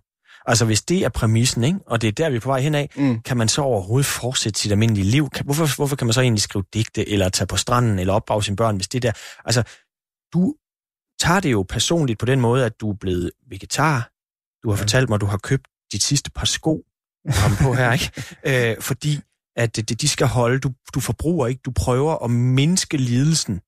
[0.47, 1.79] Altså hvis det er præmissen, ikke?
[1.87, 3.21] og det er der, vi er på vej henad, mm.
[3.21, 5.31] kan man så overhovedet fortsætte sit almindelige liv?
[5.31, 8.43] Kan, hvorfor, hvorfor kan man så egentlig skrive digte, eller tage på stranden, eller opdrage
[8.43, 9.13] sine børn, hvis det der...
[9.45, 9.63] Altså,
[10.33, 10.55] du
[11.23, 14.11] tager det jo personligt på den måde, at du er blevet vegetar.
[14.63, 14.83] Du har ja.
[14.83, 16.83] fortalt mig, at du har købt dit sidste par sko,
[17.43, 18.13] kom på her, ikke?
[18.71, 19.21] Øh, fordi
[19.57, 23.61] at det, de skal holde, du, du forbruger ikke, du prøver at mindske lidelsen.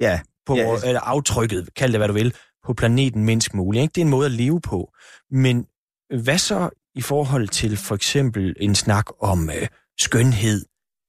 [0.00, 0.20] Ja.
[0.46, 0.76] På, ja.
[0.84, 2.34] Eller aftrykket, kald det hvad du vil,
[2.66, 3.82] på planeten mindst muligt.
[3.82, 3.92] Ikke?
[3.92, 4.92] Det er en måde at leve på.
[5.30, 5.66] Men
[6.22, 9.68] hvad så i forhold til for eksempel en snak om øh,
[10.00, 10.64] skønhed,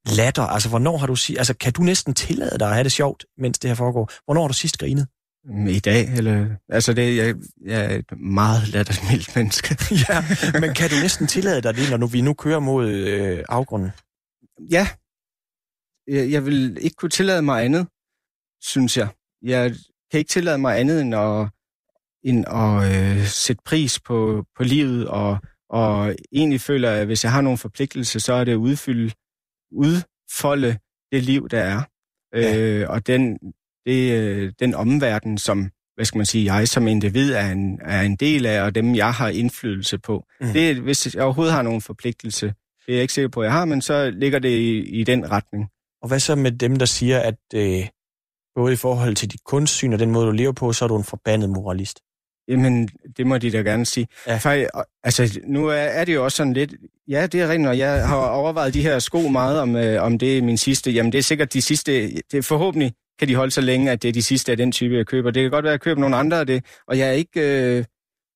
[0.06, 0.44] latter?
[0.44, 3.26] Altså, hvornår har du sige, altså, kan du næsten tillade dig at have det sjovt,
[3.38, 4.12] mens det her foregår?
[4.26, 5.08] Hvornår har du sidst grinet?
[5.50, 6.56] I dag, eller...
[6.70, 9.78] Altså, det, jeg, jeg er et meget lattermildt menneske.
[10.10, 10.24] ja,
[10.60, 13.92] men kan du næsten tillade dig det, når nu, vi nu kører mod øh, afgrunden?
[14.72, 14.88] Ja.
[16.08, 17.88] Jeg, jeg vil ikke kunne tillade mig andet,
[18.62, 19.08] synes jeg.
[19.42, 19.76] Jeg
[20.12, 21.50] kan ikke tillade mig andet end at,
[22.24, 25.38] end at øh, sætte pris på, på livet, og,
[25.70, 29.14] og egentlig føler, at hvis jeg har nogle forpligtelser, så er det at udfylde,
[29.72, 30.78] udfolde
[31.12, 31.82] det liv, der er.
[32.34, 32.58] Ja.
[32.58, 33.40] Øh, og den,
[33.86, 38.02] det, øh, den omverden, som hvad skal man sige, jeg som individ er en, er
[38.02, 40.26] en del af, og dem jeg har indflydelse på.
[40.42, 40.48] Mm.
[40.48, 42.46] Det, hvis jeg overhovedet har nogen forpligtelse,
[42.86, 45.04] det er jeg ikke sikker på, at jeg har, men så ligger det i, i
[45.04, 45.68] den retning.
[46.02, 47.88] Og hvad så med dem, der siger, at øh,
[48.56, 50.98] både i forhold til dit kunstsyn og den måde, du lever på, så er du
[50.98, 52.00] en forbandet moralist?
[52.48, 54.08] Jamen, det må de da gerne sige.
[54.28, 54.38] Ja.
[54.38, 54.68] For,
[55.04, 56.74] altså, nu er, er det jo også sådan lidt...
[57.08, 60.20] Ja, det er rent, og jeg har overvejet de her sko meget, om, øh, om
[60.20, 60.92] det er min sidste.
[60.92, 61.92] Jamen, det er sikkert de sidste...
[62.32, 64.72] Det er forhåbentlig kan de holde så længe, at det er de sidste af den
[64.72, 65.32] type, jeg køber.
[65.32, 67.40] Det kan godt være, at jeg køber nogle andre af det, og jeg er ikke,
[67.40, 67.84] øh,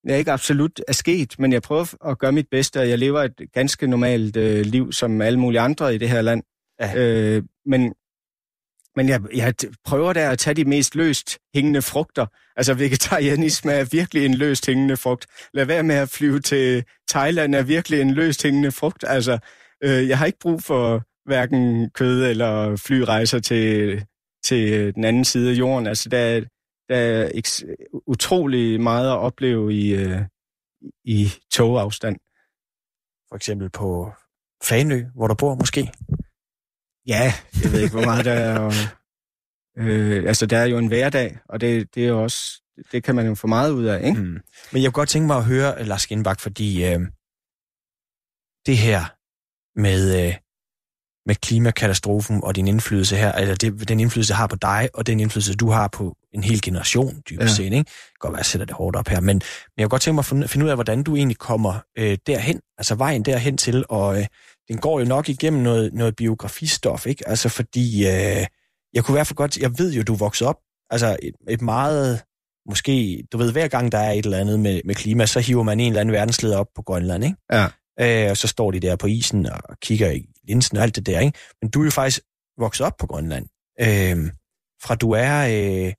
[0.04, 2.98] jeg er ikke absolut er sket, men jeg prøver at gøre mit bedste, og jeg
[2.98, 6.44] lever et ganske normalt øh, liv, som alle mulige andre i det her land.
[6.82, 6.96] Ja.
[6.96, 7.94] Øh, men
[8.98, 9.54] men jeg, jeg
[9.86, 12.26] prøver der at tage de mest løst hængende frugter.
[12.56, 15.26] Altså vegetarianisme er virkelig en løst hængende frugt.
[15.54, 19.04] Lad være med at flyve til Thailand er virkelig en løst hængende frugt.
[19.08, 19.38] Altså,
[19.84, 24.06] øh, jeg har ikke brug for hverken kød eller flyrejser til
[24.48, 25.88] til øh, den anden side af jorden.
[25.88, 26.46] Altså, der,
[26.90, 27.30] der er
[28.08, 30.22] utrolig meget at opleve i, øh,
[31.04, 32.18] i togafstand.
[33.30, 34.12] For eksempel på
[34.64, 35.92] Fanø, hvor du bor måske?
[37.08, 37.34] Ja,
[37.64, 38.60] jeg ved ikke, hvor meget der er.
[38.60, 38.74] Og,
[39.78, 43.28] øh, altså, der er jo en hverdag, og det, det er også, det kan man
[43.28, 44.22] jo få meget ud af, ikke?
[44.22, 44.40] Mm.
[44.72, 47.00] Men jeg kunne godt tænke mig at høre, Lars Genbach, fordi øh,
[48.66, 49.00] det her
[49.80, 50.36] med, øh,
[51.28, 55.20] med klimakatastrofen og din indflydelse her, eller det, den indflydelse, har på dig, og den
[55.20, 57.56] indflydelse, du har på en hel generation, dybest ja.
[57.56, 57.64] set.
[57.64, 57.78] Ikke?
[57.78, 59.42] Det kan godt være, at jeg sætter det hårdt op her, men, men
[59.78, 62.60] jeg kan godt tænke mig at finde ud af, hvordan du egentlig kommer øh, derhen,
[62.78, 64.26] altså vejen derhen til, og øh,
[64.68, 67.30] den går jo nok igennem noget, noget biografistof, ikke?
[67.30, 68.46] Altså fordi, øh,
[68.94, 70.58] jeg kunne i hvert fald godt, jeg ved jo, du vokset op,
[70.90, 72.22] altså et, et meget,
[72.70, 75.64] måske, du ved, hver gang der er et eller andet med, med klima, så hiver
[75.64, 77.38] man en eller anden verdensleder op på Grønland, ikke?
[77.52, 77.68] Ja.
[78.00, 81.06] Øh, og så står de der på isen og kigger i linsen og alt det
[81.06, 81.40] der, ikke?
[81.62, 82.20] Men du er jo faktisk
[82.58, 83.46] vokset op på Grønland.
[83.82, 84.32] Øh,
[84.84, 85.94] fra du er, øh,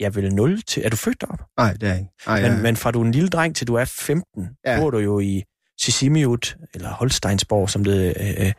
[0.00, 1.42] ja vel 0 til, er du født derop?
[1.56, 2.10] Nej, det er ikke.
[2.26, 2.62] Ej, men, ja.
[2.62, 4.80] men fra du er en lille dreng til du er 15, ja.
[4.80, 5.42] bor du jo i
[5.80, 8.52] Sisimiut, eller Holsteinsborg, som det øh,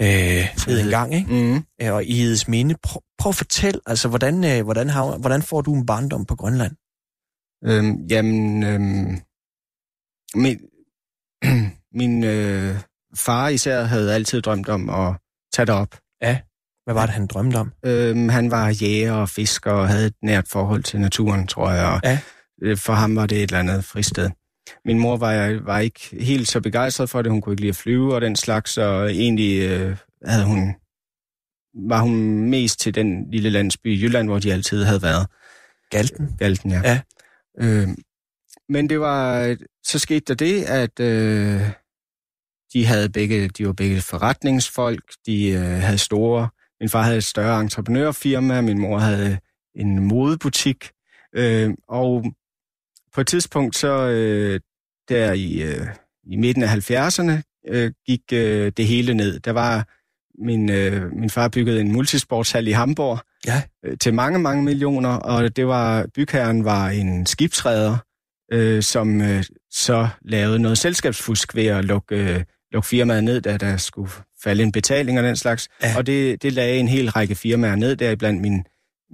[0.00, 1.32] øh, hed engang, ikke?
[1.32, 1.92] Mm.
[1.92, 2.74] Og i Edes Minde.
[2.82, 6.36] Prøv, prøv at fortælle, altså, hvordan, øh, hvordan, har, hvordan får du en barndom på
[6.36, 6.76] Grønland?
[7.64, 9.20] Øhm, jamen, øhm,
[10.34, 10.58] min,
[11.98, 12.76] min øh,
[13.16, 15.14] far især havde altid drømt om at
[15.52, 15.98] tage det op.
[16.22, 16.38] Ja,
[16.84, 17.72] hvad var det, han drømte om?
[17.84, 21.86] Øhm, han var jæger og fisker og havde et nært forhold til naturen, tror jeg.
[21.86, 22.18] Og ja.
[22.62, 24.30] Øh, for ham var det et eller andet fristed.
[24.84, 27.32] Min mor var, var ikke helt så begejstret for det.
[27.32, 30.74] Hun kunne ikke lide at flyve og den slags, og egentlig øh, havde hun,
[31.88, 35.26] var hun mest til den lille landsby i Jylland, hvor de altid havde været.
[35.90, 36.36] Galten?
[36.38, 36.80] Galten, ja.
[36.84, 37.00] ja.
[37.58, 37.88] Øh,
[38.68, 41.70] men det var, så skete der det, at øh,
[42.72, 46.48] de havde begge, de var begge forretningsfolk, de øh, havde store,
[46.80, 49.38] min far havde et større entreprenørfirma, min mor havde
[49.76, 50.90] en modebutik,
[51.36, 52.24] øh, og
[53.14, 54.60] på et tidspunkt så, øh,
[55.08, 55.86] der i, øh,
[56.24, 59.40] i midten af 70'erne, øh, gik øh, det hele ned.
[59.40, 59.88] Der var
[60.44, 63.62] min, øh, min far byggede en multisportshal i Hamburg Ja.
[63.84, 67.96] øh, til mange, mange millioner, og det var, bygherren var en skibsredder,
[68.52, 73.56] øh, som øh, så lavede noget selskabsfusk ved at lukke, øh, lukke firmaet ned, da
[73.56, 74.10] der skulle
[74.42, 75.68] falde en betaling og den slags.
[75.82, 75.96] Ja.
[75.96, 78.64] Og det, det lagde en hel række firmaer ned, deriblandt min,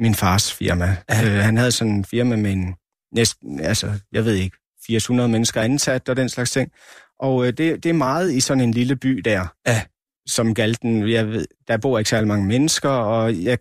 [0.00, 0.96] min fars firma.
[1.10, 1.24] Ja.
[1.26, 2.74] Øh, han havde sådan en firma med en
[3.14, 4.56] næsten, altså, jeg ved ikke,
[4.94, 6.72] 800 mennesker ansat og den slags ting.
[7.20, 9.82] Og øh, det, det er meget i sådan en lille by der, Ja.
[10.28, 11.08] som Galten.
[11.10, 13.58] Jeg ved, der bor ikke særlig mange mennesker, og jeg,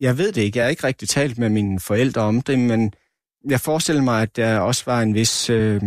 [0.00, 0.58] jeg ved det ikke.
[0.58, 2.92] Jeg har ikke rigtig talt med mine forældre om det, men
[3.48, 5.50] jeg forestiller mig, at der også var en vis...
[5.50, 5.80] Øh,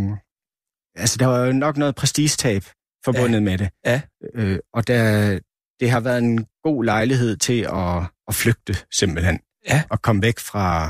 [0.95, 2.63] altså, der var jo nok noget prestigetab
[3.05, 3.43] forbundet ja.
[3.43, 3.69] med det.
[3.85, 4.01] Ja.
[4.33, 5.39] Øh, og der,
[5.79, 9.39] det har været en god lejlighed til at, at flygte, simpelthen.
[9.69, 9.83] Ja.
[9.89, 10.87] Og komme væk fra,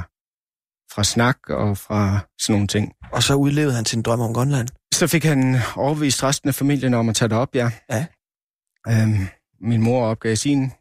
[0.93, 2.93] fra snak og fra sådan nogle ting.
[3.11, 4.67] Og så udlevede han sin drøm om Grønland.
[4.93, 7.71] Så fik han overvist resten af familien om at tage det op, ja.
[7.89, 8.05] Ja.
[8.87, 9.27] Øhm,
[9.61, 10.71] min mor opgav sin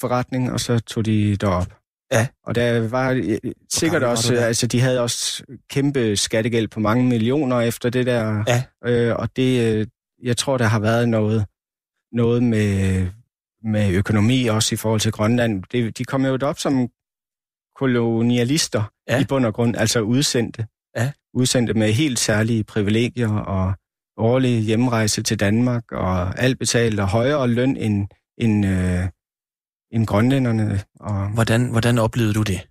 [0.00, 1.74] forretning, og så tog de derop.
[2.12, 2.26] Ja.
[2.46, 6.80] Og der var øh, sikkert gammel var også, altså de havde også kæmpe skattegæld på
[6.80, 8.44] mange millioner efter det der.
[8.46, 8.64] Ja.
[8.84, 9.86] Øh, og det, øh,
[10.22, 11.46] jeg tror, der har været noget,
[12.12, 13.06] noget med,
[13.62, 15.62] med økonomi også i forhold til Grønland.
[15.72, 16.88] Det, de kom jo op som
[17.76, 19.20] kolonialister Ja.
[19.20, 20.66] i bund og grund, altså udsendte.
[20.96, 21.12] Ja.
[21.34, 23.74] Udsendte med helt særlige privilegier og
[24.16, 29.04] årlig hjemrejse til Danmark og alt betalt og højere løn end, end, øh,
[29.92, 30.80] end grønlænderne.
[31.00, 32.66] Og Hvordan, hvordan oplevede du det?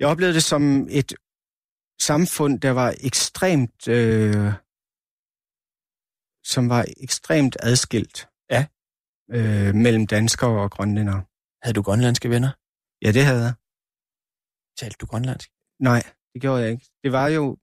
[0.00, 1.14] jeg oplevede det som et
[2.00, 4.52] samfund, der var ekstremt, øh,
[6.48, 8.66] som var ekstremt adskilt Ja.
[9.32, 11.22] øh, mellem danskere og grønlændere.
[11.62, 12.50] Havde du grønlandske venner?
[13.02, 13.52] Ja, det havde jeg.
[14.80, 15.50] Talte du grønlandsk?
[15.80, 16.86] Nej, det gjorde jeg ikke.
[17.04, 17.56] Det var jo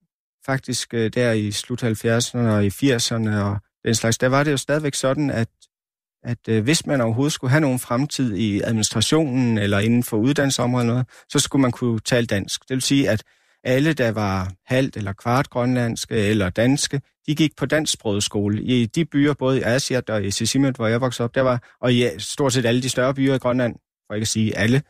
[0.46, 4.52] faktisk øh, der i slut 70'erne og i 80'erne og den slags, der var det
[4.52, 5.48] jo stadigvæk sådan, at,
[6.22, 10.86] at øh, hvis man overhovedet skulle have nogen fremtid i administrationen eller inden for uddannelsesområdet
[10.86, 12.60] noget, så skulle man kunne tale dansk.
[12.68, 13.22] Det vil sige, at
[13.66, 18.62] alle, der var halvt eller kvart grønlandske eller danske, de gik på dansksproget skole.
[18.62, 21.76] I de byer, både i Asiat og i Sisimiut, hvor jeg voksede op, der var,
[21.80, 23.74] og i stort set alle de større byer i Grønland,
[24.06, 24.82] for ikke at sige alle,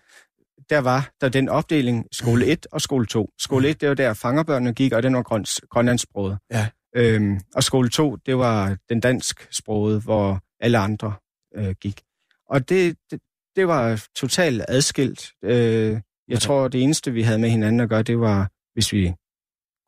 [0.70, 3.30] der var der den opdeling skole 1 og skole 2.
[3.38, 6.38] Skole 1, det var der fangerbørnene gik, og den var grøns, grønlandssproget.
[6.50, 6.68] Ja.
[6.96, 11.14] Øhm, og skole 2, det var den dansk sproget, hvor alle andre
[11.56, 12.00] øh, gik.
[12.48, 13.20] Og det, det,
[13.56, 15.32] det var totalt adskilt.
[15.44, 16.40] Øh, jeg Hvordan?
[16.40, 19.14] tror, det eneste, vi havde med hinanden at gøre, det var, hvis vi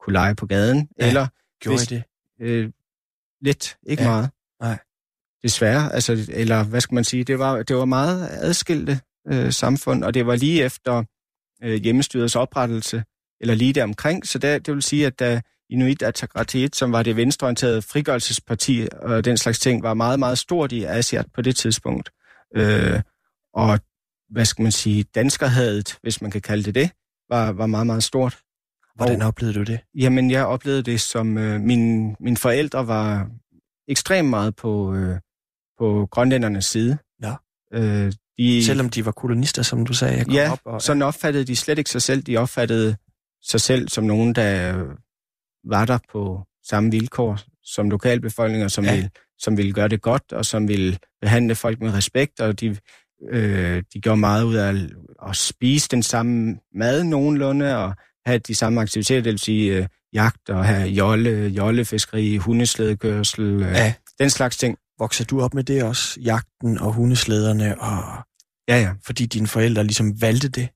[0.01, 1.09] kunne lege på gaden, Ja.
[1.09, 1.27] eller
[1.61, 2.03] Gjorde Hvis- I det?
[2.41, 2.71] øh,
[3.41, 4.09] lidt, ikke ja.
[4.09, 4.31] meget.
[4.61, 4.79] Nej.
[5.43, 10.05] Desværre, altså, eller hvad skal man sige, det var, det var meget adskilte øh, samfund,
[10.05, 11.05] og det var lige efter
[11.63, 13.05] øh, hjemmestyrets oprettelse,
[13.41, 17.03] eller lige der omkring, så der, det vil sige, at da Inuit Ataqatigiit, som var
[17.03, 21.57] det venstreorienterede frigørelsesparti og den slags ting, var meget, meget stort i Asiat på det
[21.57, 22.11] tidspunkt.
[22.57, 23.01] Øh,
[23.55, 23.81] og
[24.31, 26.91] hvad skal man sige, danskerhadet, hvis man kan kalde det det,
[27.31, 28.39] var, var meget, meget stort.
[28.99, 29.81] Hvordan oplevede du det?
[29.95, 31.39] Jamen, jeg oplevede det som...
[31.39, 33.31] Øh, min, mine forældre var
[33.89, 35.17] ekstremt meget på, øh,
[35.79, 36.99] på grønlændernes side.
[37.23, 37.35] Ja.
[37.73, 40.83] Øh, de, Selvom de var kolonister, som du sagde, jeg kom ja, op og...
[40.83, 42.23] sådan opfattede de slet ikke sig selv.
[42.23, 42.97] De opfattede
[43.43, 44.75] sig selv som nogen, der
[45.69, 48.95] var der på samme vilkår som lokalbefolkninger, som, Ja.
[48.95, 52.77] ville, som ville gøre det godt, og som ville behandle folk med respekt, og de,
[53.31, 54.77] øh, de gjorde meget ud af at,
[55.29, 57.95] at spise den samme mad nogenlunde, og
[58.29, 63.61] have de samme aktiviteter, det vil sige øh, jagt og have jolle, jollefiskeri, hundeslædekørsel, øh,
[63.61, 63.69] Ja.
[63.85, 63.95] ja.
[64.21, 64.79] den slags ting.
[64.99, 66.21] Voksede du op med det også?
[66.21, 68.03] Jagten og hundeslæderne, og
[68.69, 68.93] Ja, ja.
[69.07, 70.69] fordi dine forældre ligesom valgte det?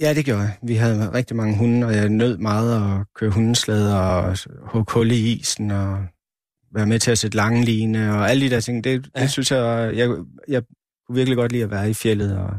[0.00, 0.56] Ja, det gjorde jeg.
[0.62, 4.36] Vi havde rigtig mange hunde, og jeg nød meget at køre hundeslæder og
[4.72, 5.98] hugge hul i isen og
[6.74, 8.84] være med til at sætte lange line og alle de der ting.
[8.84, 9.00] Det, Ja.
[9.16, 9.22] ja.
[9.22, 10.08] det synes jeg, jeg,
[10.48, 10.62] jeg
[11.06, 12.50] kunne virkelig godt lide at være i fjellet og,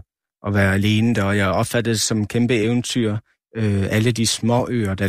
[0.41, 3.17] og være alene der, og jeg opfattede det som kæmpe eventyr.
[3.55, 5.07] Øh, alle de små øer, der,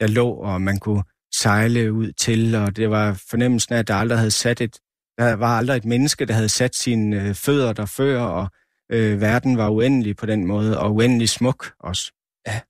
[0.00, 1.02] der lå, og man kunne
[1.34, 4.78] sejle ud til, og det var fornemmelsen af, at der aldrig havde sat et,
[5.18, 8.48] der var aldrig et menneske, der havde sat sine øh, fødder der før, og
[8.92, 12.12] øh, verden var uendelig på den måde, og uendelig smuk også.
[12.46, 12.60] Ja.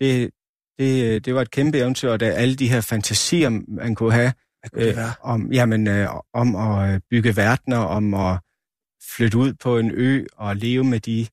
[0.00, 0.30] Det,
[0.78, 4.32] det, det var et kæmpe eventyr, og der alle de her fantasier, man kunne have,
[4.74, 8.38] øh, om, jamen, øh, om at bygge verdener, om at
[9.08, 11.26] flytte ud på en ø og leve med de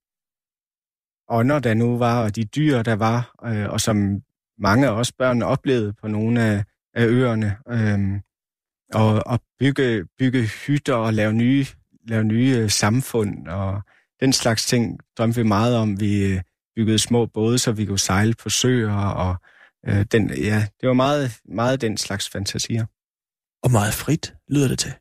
[1.30, 4.22] ånder, der nu var, og de dyr, der var, øh, og som
[4.58, 6.64] mange af os børn oplevede på nogle af,
[6.94, 7.58] af øerne.
[7.70, 8.20] Øh,
[8.94, 11.66] og, og bygge, bygge hytter og lave nye,
[12.08, 13.82] lave nye øh, samfund og
[14.20, 16.00] den slags ting drømte vi meget om.
[16.00, 16.42] Vi øh,
[16.76, 19.36] byggede små både, så vi kunne sejle på søer og
[19.88, 22.86] øh, den, ja, det var meget, meget den slags fantasier.
[23.64, 24.94] Og meget frit lyder det til.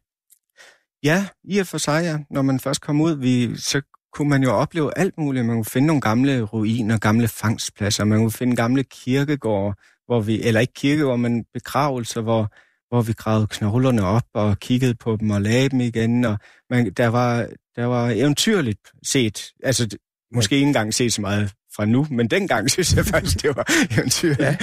[1.03, 2.19] Ja, i og for sig, ja.
[2.31, 3.83] Når man først kom ud, vi, så
[4.13, 5.47] kunne man jo opleve alt muligt.
[5.47, 8.05] Man kunne finde nogle gamle ruiner, gamle fangstpladser.
[8.05, 9.75] Man kunne finde gamle kirkegårde,
[10.07, 12.53] hvor vi, eller ikke kirkegårde, men begravelser, hvor,
[12.89, 16.25] hvor vi gravede knoglerne op og kiggede på dem og lagde dem igen.
[16.25, 16.39] Og
[16.71, 17.47] man, der, var,
[17.77, 19.53] der var eventyrligt set.
[19.63, 19.97] Altså,
[20.35, 23.73] måske ikke engang set så meget fra nu, men dengang synes jeg faktisk, det var
[23.99, 24.41] eventyrligt.
[24.41, 24.57] Ja.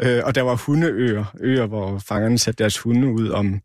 [0.00, 3.60] Øh, og der var hundeøer, øer, hvor fangerne satte deres hunde ud om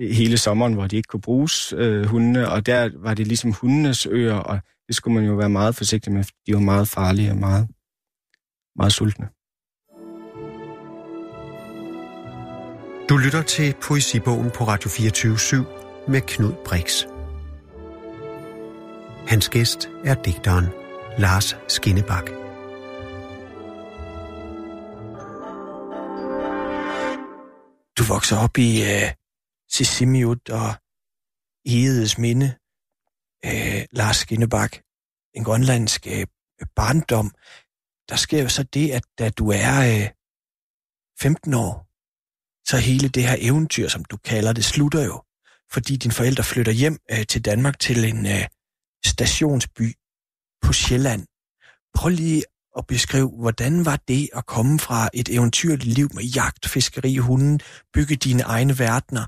[0.00, 4.06] hele sommeren, hvor de ikke kunne bruges øh, hundene, og der var det ligesom hundenes
[4.06, 7.36] øer, og det skulle man jo være meget forsigtig med, de var meget farlige og
[7.36, 7.68] meget,
[8.76, 9.28] meget sultne.
[13.08, 15.36] Du lytter til Poesibogen på Radio 24
[16.08, 17.04] med Knud Brix.
[19.26, 20.66] Hans gæst er digteren
[21.18, 22.30] Lars Skinnebak.
[27.98, 29.25] Du vokser op i uh,
[29.70, 30.74] Sissimiut og
[31.66, 32.56] Egedes minde,
[33.44, 34.76] øh, Lars Skinnebak,
[35.34, 36.26] en grønlandsk øh,
[36.76, 37.30] barndom.
[38.08, 40.08] Der sker jo så det, at da du er øh,
[41.20, 41.86] 15 år,
[42.68, 45.22] så hele det her eventyr, som du kalder det, slutter jo,
[45.72, 48.46] fordi dine forældre flytter hjem øh, til Danmark til en øh,
[49.06, 49.94] stationsby
[50.62, 51.26] på Sjælland.
[51.94, 52.42] Prøv lige
[52.76, 57.60] at beskrive, hvordan var det at komme fra et eventyrligt liv med jagt, fiskeri, hunden,
[57.92, 59.26] bygge dine egne verdener,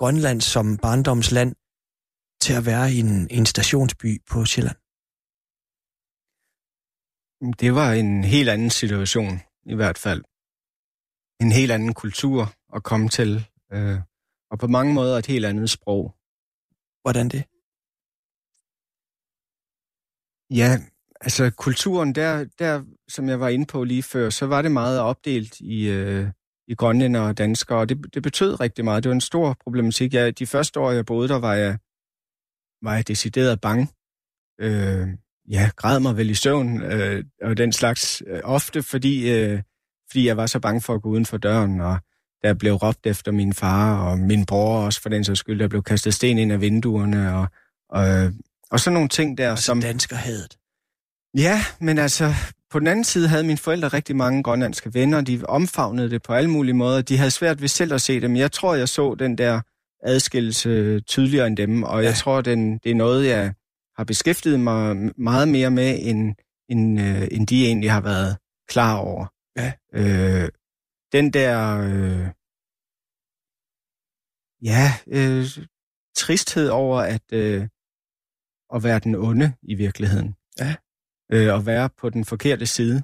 [0.00, 1.52] Grønland som barndomsland,
[2.44, 4.78] til at være en, en stationsby på Sjælland?
[7.62, 9.32] Det var en helt anden situation,
[9.72, 10.22] i hvert fald.
[11.44, 12.38] En helt anden kultur
[12.76, 13.30] at komme til,
[13.72, 13.98] øh,
[14.50, 16.04] og på mange måder et helt andet sprog.
[17.04, 17.42] Hvordan det?
[20.60, 20.70] Ja,
[21.26, 22.72] altså kulturen, der, der,
[23.08, 26.28] som jeg var inde på lige før, så var det meget opdelt i, øh,
[26.70, 29.04] i grønlænder og danskere, og det, det betød rigtig meget.
[29.04, 30.14] Det var en stor problematik.
[30.14, 31.78] Ja, de første år, jeg boede der, var jeg,
[32.82, 33.88] var jeg decideret bange.
[34.60, 35.08] Øh,
[35.50, 38.22] ja, græd mig vel i søvn øh, og den slags.
[38.26, 39.62] Øh, ofte fordi, øh,
[40.10, 41.98] fordi jeg var så bange for at gå uden for døren, og
[42.42, 45.58] der blev råbt efter min far og min bror også for den så skyld.
[45.58, 47.46] Der blev kastet sten ind af vinduerne, og,
[47.88, 48.32] og
[48.70, 49.80] og sådan nogle ting der, altså som...
[49.80, 50.56] danskerhadet.
[51.36, 52.34] Ja, men altså,
[52.70, 55.20] på den anden side havde mine forældre rigtig mange grønlandske venner.
[55.20, 57.02] De omfavnede det på alle mulige måder.
[57.02, 58.36] De havde svært ved selv at se dem.
[58.36, 59.60] Jeg tror, jeg så den der
[60.02, 62.08] adskillelse tydeligere end dem, og ja.
[62.08, 63.54] jeg tror, den, det er noget, jeg
[63.96, 66.34] har beskæftiget mig meget mere med, end,
[66.68, 68.36] end, øh, end de egentlig har været
[68.68, 69.26] klar over.
[69.56, 69.72] Ja.
[69.92, 70.48] Øh,
[71.12, 71.78] den der...
[71.78, 72.26] Øh,
[74.62, 75.46] ja, øh,
[76.16, 77.32] tristhed over, at...
[77.32, 77.68] Øh,
[78.74, 80.34] at være den onde i virkeligheden.
[81.32, 83.02] Øh, at være på den forkerte side.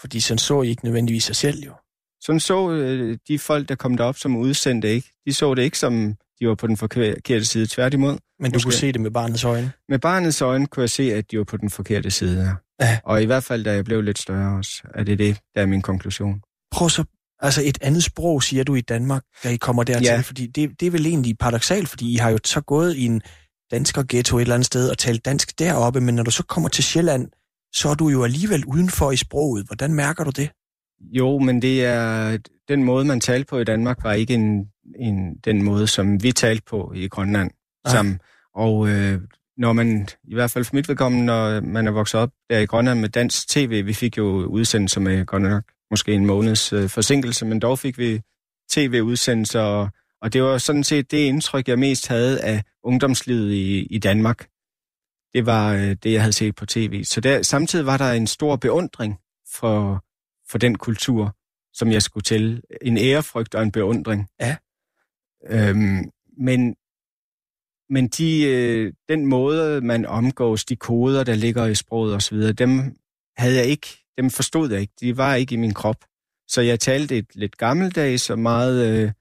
[0.00, 1.72] Fordi sådan så I ikke nødvendigvis sig selv jo.
[2.20, 5.12] Sådan så øh, de folk, der kom derop som udsendte ikke.
[5.26, 8.18] De så det ikke som, de var på den forkerte side, tværtimod.
[8.40, 8.66] Men du Måske.
[8.66, 9.72] kunne se det med barnets øjne?
[9.88, 12.86] Med barnets øjne kunne jeg se, at de var på den forkerte side, ja.
[12.86, 12.98] ja.
[13.04, 15.66] Og i hvert fald, da jeg blev lidt større også, er det det, der er
[15.66, 16.42] min konklusion.
[16.72, 17.04] Prøv så,
[17.40, 20.20] altså et andet sprog, siger du i Danmark, da I kommer dertil, ja.
[20.20, 23.22] fordi det, det er vel egentlig paradoxalt, fordi I har jo så gået i en
[23.70, 26.68] dansker ghetto et eller andet sted og tale dansk deroppe, men når du så kommer
[26.68, 27.28] til Sjælland,
[27.74, 29.66] så er du jo alligevel udenfor i sproget.
[29.66, 30.50] Hvordan mærker du det?
[31.00, 32.38] Jo, men det er
[32.68, 36.32] den måde, man talte på i Danmark, var ikke en, en, den måde, som vi
[36.32, 37.50] talte på i Grønland
[37.86, 38.20] sammen.
[38.54, 39.20] Og øh,
[39.56, 42.66] når man, i hvert fald for mit vedkommende, når man er vokset op der i
[42.66, 46.88] Grønland med dansk tv, vi fik jo udsendelser med godt nok måske en måneds øh,
[46.88, 48.20] forsinkelse, men dog fik vi
[48.70, 49.88] tv-udsendelser, og
[50.22, 54.48] og det var sådan set det indtryk, jeg mest havde af ungdomslivet i, i Danmark.
[55.32, 57.04] Det var øh, det, jeg havde set på tv.
[57.04, 59.18] Så der, samtidig var der en stor beundring
[59.54, 60.04] for,
[60.50, 61.36] for den kultur,
[61.72, 62.62] som jeg skulle til.
[62.82, 64.28] En ærefrygt og en beundring.
[64.40, 64.56] Ja.
[65.46, 66.76] Øhm, men
[67.90, 72.96] men de, øh, den måde, man omgås, de koder, der ligger i sproget osv., dem
[73.36, 74.92] havde jeg ikke, dem forstod jeg ikke.
[75.00, 76.04] De var ikke i min krop.
[76.48, 79.12] Så jeg talte et lidt gammeldags og meget øh,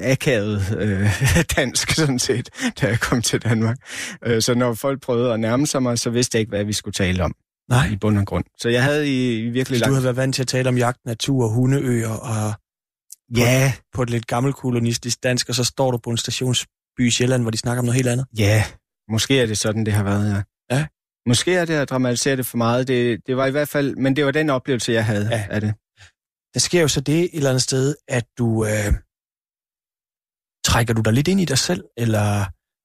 [0.00, 1.10] akavet øh,
[1.56, 2.48] dansk, sådan set,
[2.80, 3.76] da jeg kom til Danmark.
[4.24, 6.72] Øh, så når folk prøvede at nærme sig mig, så vidste jeg ikke, hvad vi
[6.72, 7.34] skulle tale om.
[7.70, 7.88] Nej.
[7.92, 8.44] I bund og grund.
[8.58, 9.88] Så jeg havde i, i virkelig lagt...
[9.90, 12.54] Du har været vant til at tale om jagt, natur, hundeøer og...
[13.36, 13.72] Ja.
[13.76, 16.70] På, på et lidt gammelkolonistisk dansk, og så står du på en stationsby
[17.06, 18.26] i Sjælland, hvor de snakker om noget helt andet.
[18.38, 18.64] Ja,
[19.10, 20.42] måske er det sådan, det har været, ja.
[20.76, 20.86] Ja.
[21.28, 22.88] Måske er det at dramatisere det for meget.
[22.88, 25.46] Det, det var i hvert fald, men det var den oplevelse, jeg havde Ja.
[25.50, 25.74] af det.
[26.54, 28.64] Der sker jo så det et eller andet sted, at du...
[28.64, 28.92] Øh,
[30.68, 32.26] trækker du dig lidt ind i dig selv, eller...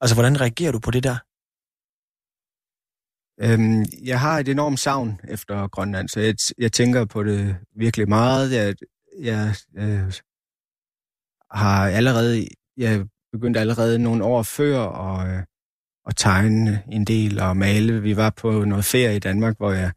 [0.01, 1.17] Altså, hvordan reagerer du på det der?
[3.43, 8.09] Øhm, jeg har et enormt savn efter Grønland, så jeg, jeg tænker på det virkelig
[8.09, 8.53] meget.
[8.53, 8.75] Jeg,
[9.19, 10.13] jeg øh,
[11.51, 15.43] har allerede, jeg begyndte allerede nogle år før at, øh,
[16.07, 18.01] at tegne en del og male.
[18.01, 19.91] Vi var på noget ferie i Danmark, hvor jeg,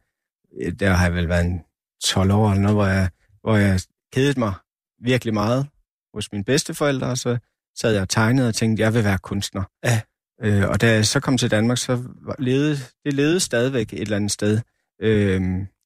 [0.79, 1.61] der har jeg vel været en
[2.03, 3.09] 12 år eller noget, hvor jeg,
[3.41, 3.79] hvor jeg
[4.13, 4.53] kedede mig
[5.01, 5.67] virkelig meget
[6.13, 7.37] hos mine bedsteforældre, og så
[7.75, 9.63] sad jeg og tegnede og tænkte, jeg vil være kunstner.
[9.85, 10.01] Ja.
[10.43, 12.03] Øh, og da jeg så kom til Danmark, så
[12.39, 14.59] levede, det levede stadigvæk et eller andet sted.
[15.01, 15.41] Øh,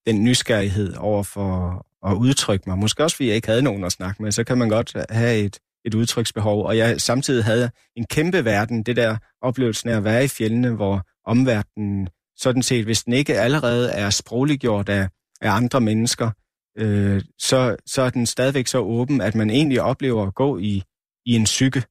[0.07, 2.77] den nysgerrighed over for at udtrykke mig.
[2.77, 5.37] Måske også, fordi jeg ikke havde nogen at snakke med, så kan man godt have
[5.37, 6.65] et, et udtryksbehov.
[6.65, 10.69] Og jeg samtidig havde en kæmpe verden, det der oplevelsen af at være i fjellene,
[10.69, 15.09] hvor omverdenen, sådan set, hvis den ikke allerede er sprogliggjort af,
[15.41, 16.31] af andre mennesker,
[16.77, 20.83] øh, så, så er den stadigvæk så åben, at man egentlig oplever at gå i,
[21.29, 21.83] i en psyke.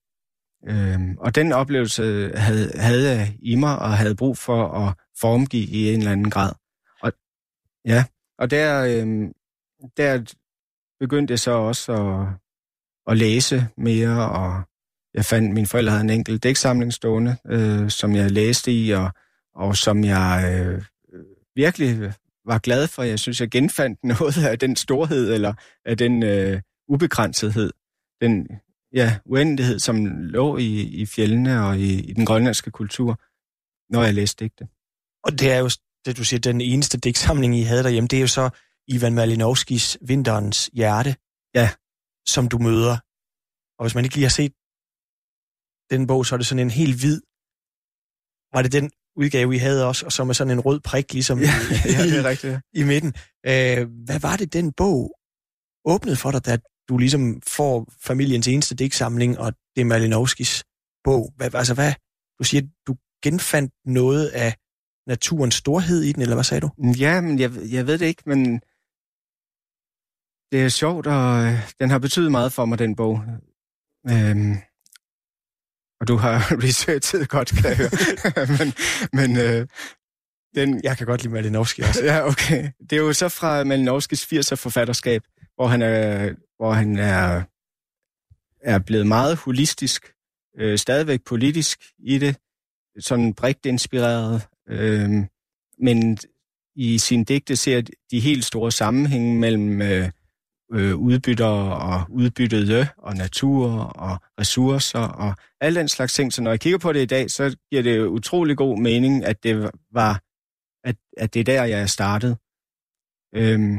[0.69, 5.67] Øhm, og den oplevelse havde, havde jeg i mig, og havde brug for at formgive
[5.67, 6.53] i en eller anden grad.
[7.01, 7.13] Og,
[7.85, 8.05] ja,
[8.39, 9.33] og der, øhm,
[9.97, 10.35] der
[11.01, 12.27] begyndte jeg så også at,
[13.13, 14.63] at læse mere, og
[15.15, 19.11] jeg fandt, mine forældre havde en enkelt dæksamling stående, øh, som jeg læste i, og,
[19.55, 20.83] og som jeg øh,
[21.55, 22.13] virkelig
[22.45, 23.03] var glad for.
[23.03, 27.71] Jeg synes, jeg genfandt noget af den storhed, eller af den øh, ubegrænsethed,
[28.21, 28.47] den
[28.93, 33.11] ja, uendelighed, som lå i, i fjellene og i, i den grønlandske kultur,
[33.93, 34.69] når jeg læste digte.
[35.25, 35.69] Og det er jo,
[36.05, 38.51] det du siger, den eneste digtsamling, I havde derhjemme, det er jo så
[38.89, 41.17] Ivan Malinovskis Vinterens Hjerte,
[41.55, 41.71] Ja.
[42.29, 42.97] som du møder.
[43.79, 44.53] Og hvis man ikke lige har set
[45.91, 47.21] den bog, så er det sådan en helt hvid.
[48.55, 51.39] Var det den udgave, I havde også, og så med sådan en rød prik, ligesom
[51.39, 52.57] Ja, i, ja, det er rigtigt.
[52.81, 53.13] i midten.
[53.51, 55.01] Øh, hvad var det, den bog
[55.85, 56.53] åbnede for dig, da
[56.89, 60.65] du ligesom får familiens eneste digtsamling, og det er Malinovskis
[61.05, 61.33] bog?
[61.37, 61.93] Hvad, altså hvad,
[62.39, 64.57] du siger, du genfandt noget af
[65.07, 66.71] naturens storhed i den, eller hvad sagde du?
[66.99, 68.61] Ja, men jeg, jeg ved det ikke, men
[70.53, 73.25] det er sjovt, og øh, den har betydet meget for mig, den bog.
[74.11, 74.57] Øhm,
[76.01, 77.91] og du har researchet godt, kan jeg høre.
[78.59, 78.69] men
[79.13, 79.67] men øh,
[80.55, 82.05] den, Jeg kan godt lide Malinovski også.
[82.05, 82.71] Ja, okay.
[82.91, 85.23] Det er jo så fra Malinovskis 80'er forfatterskab,
[85.59, 87.43] hvor han er, hvor han er,
[88.61, 90.13] er blevet meget holistisk,
[90.59, 92.37] øh, stadigvæk politisk i det,
[92.99, 95.11] sådan brigt inspireret, øh,
[95.79, 96.19] men
[96.77, 100.11] i sin digte ser de helt store sammenhænge mellem øh,
[100.73, 106.33] øh, udbytter og udbyttede og natur og ressourcer og al den slags ting.
[106.33, 109.43] Så når jeg kigger på det i dag, så giver det utrolig god mening, at
[109.43, 110.23] det var
[110.85, 112.37] at, at det er der, jeg startede.
[113.33, 113.53] startet.
[113.53, 113.79] Øhm,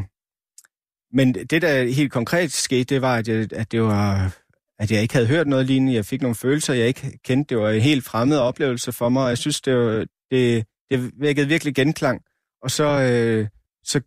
[1.14, 4.36] men det, der helt konkret skete, det var, at, jeg, at det var
[4.80, 5.94] at jeg ikke havde hørt noget lignende.
[5.94, 7.56] Jeg fik nogle følelser, jeg ikke kendte.
[7.56, 11.12] Det var en helt fremmed oplevelse for mig, og jeg synes, det, var, det, det
[11.20, 12.22] vækkede virkelig genklang.
[12.62, 13.48] Og så, øh,
[13.84, 14.02] så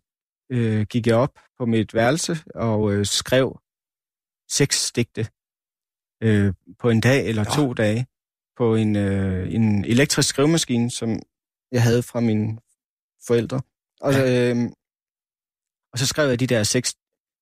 [0.51, 3.59] øh, gik jeg op på mit værelse og øh, skrev
[4.51, 5.27] seks digte
[6.23, 7.73] øh, på en dag eller to Ja.
[7.73, 8.05] dage
[8.57, 11.19] på en, øh, en elektrisk skrivemaskine, som
[11.71, 12.57] jeg havde fra mine
[13.27, 13.61] forældre.
[14.01, 14.51] Og, ja.
[14.51, 14.57] øh,
[15.93, 16.95] og så skrev jeg de der seks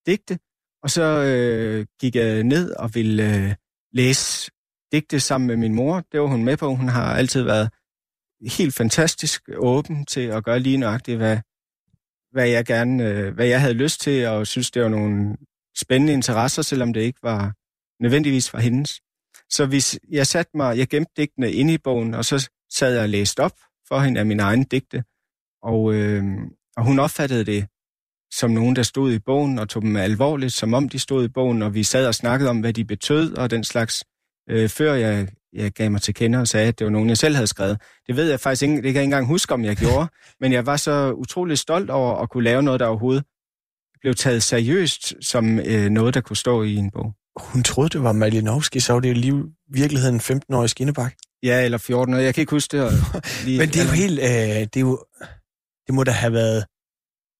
[0.05, 0.39] digte,
[0.83, 3.55] og så øh, gik jeg ned og ville øh,
[3.93, 4.51] læse
[4.91, 6.03] digte sammen med min mor.
[6.11, 6.75] Det var hun med på.
[6.75, 7.69] Hun har altid været
[8.57, 11.37] helt fantastisk åben til at gøre lige nøjagtigt, hvad,
[12.31, 15.37] hvad jeg gerne, øh, hvad jeg havde lyst til, og synes, det var nogle
[15.77, 17.53] spændende interesser, selvom det ikke var
[18.03, 19.01] nødvendigvis var hendes.
[19.49, 23.03] Så hvis jeg satte mig, jeg gemte digtene inde i bogen, og så sad jeg
[23.03, 25.03] og læste op for hende af mine egne digte,
[25.63, 26.23] og, øh,
[26.77, 27.67] og hun opfattede det
[28.33, 31.27] som nogen, der stod i bogen, og tog dem alvorligt, som om de stod i
[31.27, 34.03] bogen, og vi sad og snakkede om, hvad de betød, og den slags,
[34.49, 37.17] øh, før jeg, jeg gav mig til kende og sagde, at det var nogen, jeg
[37.17, 37.81] selv havde skrevet.
[38.07, 40.07] Det ved jeg faktisk ikke, det kan jeg ikke engang huske, om jeg gjorde,
[40.41, 43.23] men jeg var så utrolig stolt over at kunne lave noget, der overhovedet
[44.01, 47.13] blev taget seriøst som øh, noget, der kunne stå i en bog.
[47.39, 51.13] Hun troede, det var Malinovski, så var det jo lige virkeligheden 15-årig Skinnebak.
[51.43, 52.17] Ja, eller 14 år.
[52.17, 52.91] Jeg kan ikke huske det.
[53.45, 54.27] Lige, Men det er jo helt, øh,
[54.73, 55.05] det er jo,
[55.87, 56.65] det må da have været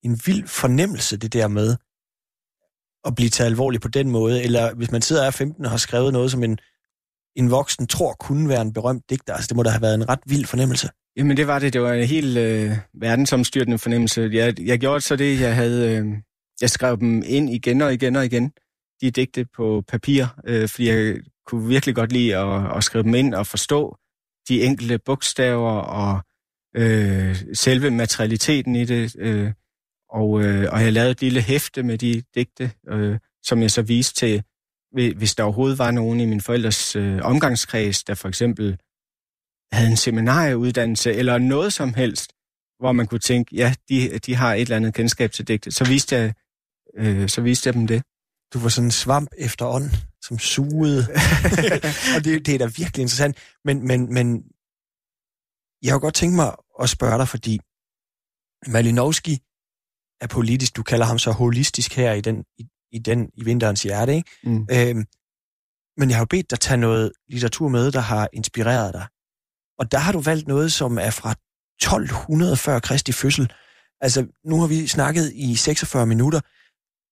[0.03, 1.75] en vild fornemmelse, det der med
[3.05, 5.71] at blive taget alvorligt på den måde, eller hvis man sidder og er 15 og
[5.71, 6.57] har skrevet noget, som en,
[7.35, 10.09] en voksen tror kunne være en berømt digter, altså det må da have været en
[10.09, 10.89] ret vild fornemmelse.
[11.15, 11.73] Jamen det var det.
[11.73, 14.29] Det var en helt øh, verdensomstyrtende fornemmelse.
[14.33, 15.97] Jeg, jeg gjorde så det, jeg havde...
[15.97, 16.05] Øh,
[16.61, 18.51] jeg skrev dem ind igen og igen og igen,
[19.01, 21.15] de digte på papir, øh, fordi jeg
[21.47, 23.97] kunne virkelig godt lide at, at skrive dem ind og forstå
[24.47, 26.21] de enkelte bogstaver og
[26.75, 29.15] øh, selve materialiteten i det.
[29.19, 29.51] Øh,
[30.11, 33.81] og, øh, og jeg lavede et lille hæfte med de digte, øh, som jeg så
[33.81, 34.43] viste til,
[34.91, 38.77] hvis der overhovedet var nogen i min forældres øh, omgangskreds, der for eksempel
[39.71, 42.33] havde en seminarieuddannelse eller noget som helst,
[42.79, 45.85] hvor man kunne tænke, ja, de, de har et eller andet kendskab til digte, så
[45.85, 46.33] viste jeg,
[46.95, 48.03] øh, så viste jeg dem det.
[48.53, 49.89] Du var sådan en svamp efter ånd,
[50.21, 51.07] som sugede.
[52.15, 53.37] og det, det er da virkelig interessant.
[53.65, 54.43] Men, men, men
[55.83, 57.59] jeg har godt tænkt mig at spørge dig, fordi
[58.67, 59.39] Malinowski
[60.21, 63.83] er politisk, du kalder ham så holistisk her i den, i, i den i vinterens
[63.83, 64.29] hjerte, ikke?
[64.43, 64.67] Mm.
[64.71, 65.05] Øhm,
[65.97, 69.07] men jeg har jo bedt dig tage noget litteratur med, der har inspireret dig.
[69.79, 73.53] Og der har du valgt noget, som er fra 1200 før Kristi fødsel.
[74.01, 76.41] Altså, nu har vi snakket i 46 minutter,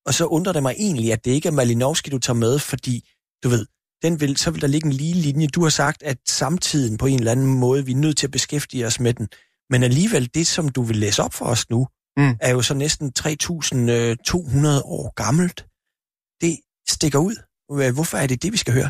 [0.06, 3.10] og så undrer det mig egentlig, at det ikke er Malinowski, du tager med, fordi,
[3.44, 3.66] du ved,
[4.02, 5.48] den vil, så vil der ligge en lige linje.
[5.48, 8.32] Du har sagt, at samtiden på en eller anden måde, vi er nødt til at
[8.32, 9.28] beskæftige os med den.
[9.70, 11.88] Men alligevel, det som du vil læse op for os nu,
[12.20, 12.38] mm.
[12.42, 13.26] er jo så næsten 3.200
[14.98, 15.66] år gammelt.
[16.42, 16.58] Det
[16.90, 17.36] stikker ud.
[17.94, 18.90] Hvorfor er det det, vi skal høre?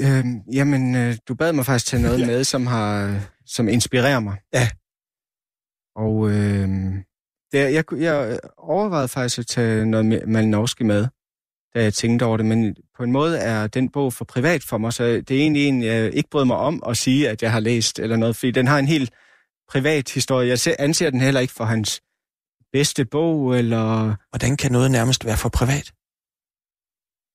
[0.00, 2.26] Øh, jamen, øh, du bad mig faktisk tage noget ja.
[2.26, 4.36] med, som har som inspirerer mig.
[4.52, 4.68] Ja.
[5.96, 6.68] Og øh,
[7.52, 11.06] det, jeg, jeg overvejede faktisk at tage noget Malinowski med,
[11.74, 14.78] da jeg tænkte over det, men på en måde er den bog for privat for
[14.78, 17.52] mig, så det er egentlig en, jeg ikke brød mig om at sige, at jeg
[17.52, 19.12] har læst eller noget, fordi den har en helt
[19.74, 20.48] privat historie.
[20.48, 22.02] Jeg anser den heller ikke for hans
[22.72, 24.16] bedste bog, eller...
[24.30, 25.92] Hvordan kan noget nærmest være for privat?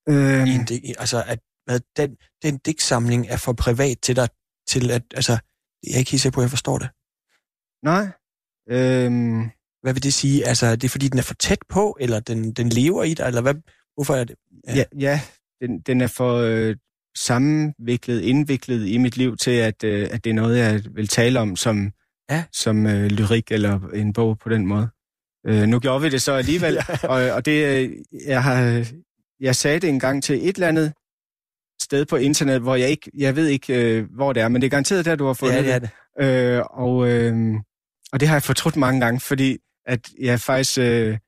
[0.08, 0.50] Øhm...
[0.50, 4.28] En, altså, at hvad, den, den digtsamling er for privat til dig,
[4.68, 5.32] til at, altså,
[5.86, 6.90] jeg er ikke helt sikker på, at jeg forstår det.
[7.82, 8.04] Nej.
[8.70, 9.50] Øhm...
[9.82, 10.46] Hvad vil det sige?
[10.46, 13.26] Altså, det er fordi, den er for tæt på, eller den, den lever i dig,
[13.26, 13.54] eller hvad?
[13.94, 14.36] Hvorfor er det?
[14.66, 15.20] Ja, ja, ja
[15.60, 16.76] den, den er for øh,
[17.16, 21.40] sammenviklet, indviklet i mit liv til, at, øh, at det er noget, jeg vil tale
[21.40, 21.92] om som,
[22.30, 22.44] ja.
[22.52, 24.88] som øh, lyrik eller en bog på den måde.
[25.46, 27.08] Øh, nu gjorde vi det så alligevel, ja.
[27.08, 27.90] og, og det, øh,
[28.26, 28.86] jeg, har,
[29.40, 30.92] jeg sagde det engang til et eller andet
[31.82, 34.66] sted på internet, hvor jeg ikke, jeg ved ikke, øh, hvor det er, men det
[34.66, 35.74] er garanteret der, du har fundet ja, det.
[35.74, 35.90] Er det.
[36.58, 37.54] Øh, og, øh,
[38.12, 41.18] og det har jeg fortrudt mange gange, fordi at jeg faktisk, øh,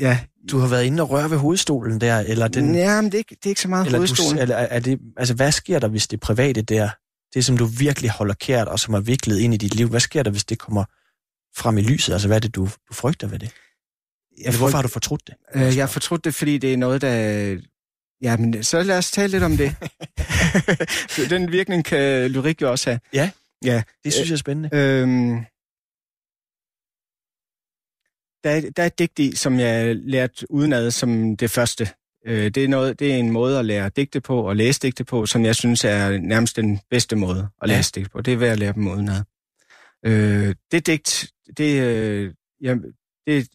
[0.00, 0.18] ja...
[0.50, 2.74] Du har været inde og røre ved hovedstolen der, eller den...
[2.74, 4.36] Ja, men det er ikke, det er ikke så meget eller hovedstolen.
[4.36, 6.90] Du, eller er det, altså, hvad sker der, hvis det private der,
[7.34, 10.00] det som du virkelig holder kært, og som er viklet ind i dit liv, hvad
[10.00, 10.84] sker der, hvis det kommer
[11.56, 12.12] frem i lyset?
[12.12, 13.50] Altså, hvad er det, du, du frygter ved det?
[14.44, 15.34] Jeg Hvorfor har du fortrudt det?
[15.54, 17.58] Øh, jeg har fortrudt det, fordi det er noget, der
[18.22, 19.76] Ja, men så lad os tale lidt om det.
[21.30, 23.00] Den virkning kan lyrik jo også have.
[23.12, 23.30] Ja,
[23.64, 23.82] ja.
[24.04, 24.70] det synes jeg er spændende.
[24.72, 25.44] Øhm,
[28.44, 31.88] der, der er et digt i, som jeg lærte udenad som det første.
[32.26, 35.04] Øh, det, er noget, det er en måde at lære digte på og læse digte
[35.04, 38.00] på, som jeg synes er nærmest den bedste måde at læse ja.
[38.00, 38.20] digte på.
[38.20, 39.22] Det er ved at lære dem udenad.
[40.04, 42.76] Øh, det digt, det, øh, ja,
[43.26, 43.48] det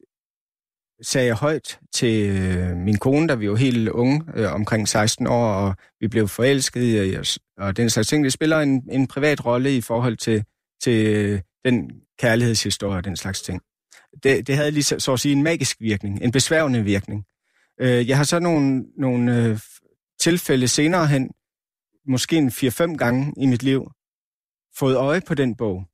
[1.01, 5.27] sagde jeg højt til øh, min kone, da vi var helt unge, øh, omkring 16
[5.27, 7.25] år, og vi blev forelskede, og,
[7.57, 8.23] og den slags ting.
[8.23, 10.43] Det spiller en, en privat rolle i forhold til,
[10.81, 13.61] til øh, den kærlighedshistorie og den slags ting.
[14.23, 17.25] Det, det havde lige så, så at sige en magisk virkning, en besværgende virkning.
[17.81, 19.59] Øh, jeg har så nogle, nogle øh,
[20.19, 21.31] tilfælde senere hen,
[22.07, 23.91] måske en 4-5 gange i mit liv,
[24.77, 25.85] fået øje på den bog.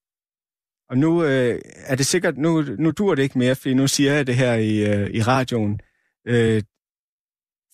[0.89, 4.13] Og nu øh, er det sikkert, nu, nu dur det ikke mere, fordi nu siger
[4.13, 5.79] jeg det her i, øh, i radioen.
[6.27, 6.63] Øh,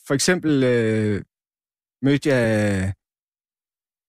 [0.07, 1.23] for eksempel øh,
[2.01, 2.93] mødte jeg,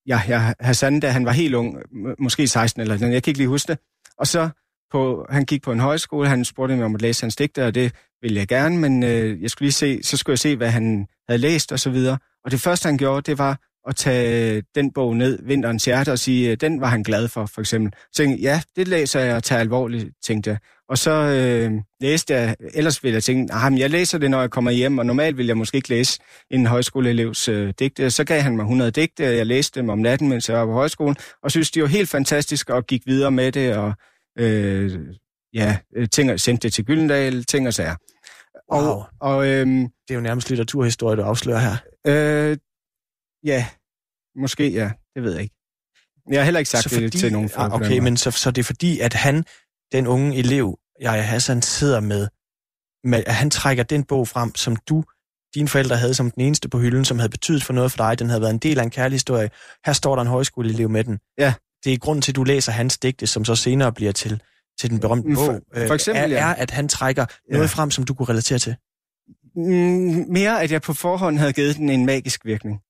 [0.06, 1.78] ja, ja, Hassan, da han var helt ung,
[2.18, 3.78] måske 16 eller noget, jeg kan ikke lige huske det.
[4.16, 4.50] Og så,
[4.90, 7.74] på, han gik på en højskole, han spurgte mig om at læse hans digter, og
[7.74, 10.70] det ville jeg gerne, men øh, jeg skulle lige se, så skulle jeg se, hvad
[10.70, 12.18] han havde læst og så videre.
[12.44, 16.18] Og det første, han gjorde, det var at tage den bog ned, Vinterens Hjerte, og
[16.18, 17.92] sige, at den var han glad for, for eksempel.
[18.12, 20.58] Så tænkte ja, det læser jeg og tager alvorligt, tænkte jeg.
[20.88, 24.40] Og så øh, læste jeg, ellers ville jeg tænke, ah, at jeg læser det, når
[24.40, 26.20] jeg kommer hjem, og normalt ville jeg måske ikke læse
[26.50, 28.10] en højskoleelevs øh, digte.
[28.10, 30.66] Så gav han mig 100 digte, og jeg læste dem om natten, mens jeg var
[30.66, 33.94] på højskolen, og synes, de var helt fantastiske, og gik videre med det, og
[34.38, 35.00] øh,
[35.54, 35.78] ja,
[36.12, 37.96] ting, sendte det til Gyldendal, ting og sager.
[38.72, 38.80] Wow.
[38.80, 41.76] Og, og, øh, det er jo nærmest litteraturhistorie, du afslører her.
[42.06, 42.56] Øh,
[43.44, 43.66] Ja,
[44.36, 44.90] måske ja.
[45.14, 45.54] Det ved jeg ikke.
[46.30, 47.72] Jeg har heller ikke sagt så fordi, det til nogen folk.
[47.72, 49.44] Ah, okay, men så, så det er fordi, at han,
[49.92, 52.28] den unge elev, jeg Hassan, sidder med,
[53.04, 55.04] med, at han trækker den bog frem, som du,
[55.54, 58.18] dine forældre havde som den eneste på hylden, som havde betydet for noget for dig.
[58.18, 59.50] Den havde været en del af en kærlig historie.
[59.86, 61.18] Her står der en højskoleelev med den.
[61.38, 61.54] Ja.
[61.84, 64.42] Det er grunden til, at du læser hans digte, som så senere bliver til,
[64.80, 65.46] til den berømte bog.
[65.46, 66.50] For, for eksempel, er, ja.
[66.50, 67.54] er, at han trækker ja.
[67.54, 68.76] noget frem, som du kunne relatere til.
[69.56, 72.80] Mm, mere, at jeg på forhånd havde givet den en magisk virkning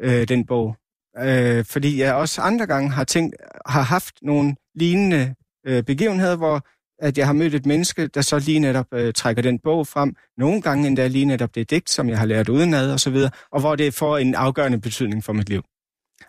[0.00, 0.76] øh, den bog.
[1.18, 5.34] øh, fordi jeg også andre gange har tænkt, har haft nogle lignende
[5.66, 6.66] øh, begivenheder, hvor
[6.98, 10.16] at jeg har mødt et menneske, der så lige netop øh, trækker den bog frem.
[10.36, 13.30] Nogle gange endda lige netop det digt, som jeg har lært udenad og så videre,
[13.52, 15.62] og hvor det får en afgørende betydning for mit liv.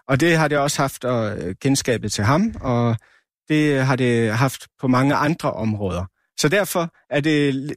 [0.07, 2.97] Og det har det også haft og, øh, kendskabet til ham, og
[3.49, 6.05] det har det haft på mange andre områder.
[6.39, 7.75] Så derfor er det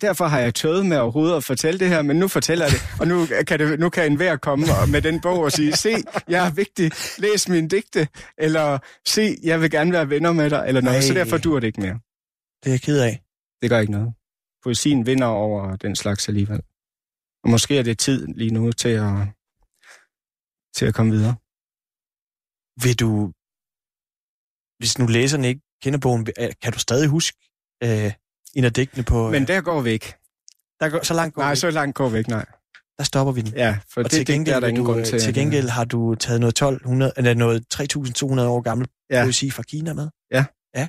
[0.00, 2.80] derfor har jeg tøvet med overhovedet at fortælle det her, men nu fortæller jeg det,
[3.00, 5.94] og nu kan, det, nu kan enhver komme med den bog og sige, se,
[6.28, 10.64] jeg er vigtig, læs min digte, eller se, jeg vil gerne være venner med dig,
[10.68, 11.02] eller noget, Ej.
[11.02, 11.98] så derfor dur det ikke mere.
[12.64, 13.22] Det er jeg ked af.
[13.62, 14.14] Det gør ikke noget.
[14.62, 16.60] Poesien vinder over den slags alligevel.
[17.44, 19.12] Og måske er det tid lige nu til at,
[20.74, 21.34] til at komme videre.
[22.82, 23.32] Vil du,
[24.78, 26.26] hvis nu læserne ikke kender bogen,
[26.62, 27.38] kan du stadig huske
[27.82, 28.12] øh,
[28.54, 29.30] en af digtene på...
[29.30, 30.14] Men der går vi ikke.
[30.80, 32.46] Der går, så langt går nej, vi så langt går vi ikke, nej.
[32.98, 33.52] Der stopper vi den.
[33.54, 35.20] Ja, for og det, til gengæld, det, der er ingen du, grund til.
[35.20, 39.22] Til gengæld har du taget noget 1200, eller noget 3.200 år gammel ja.
[39.24, 40.08] poesi fra Kina med.
[40.30, 40.44] Ja.
[40.74, 40.88] Ja.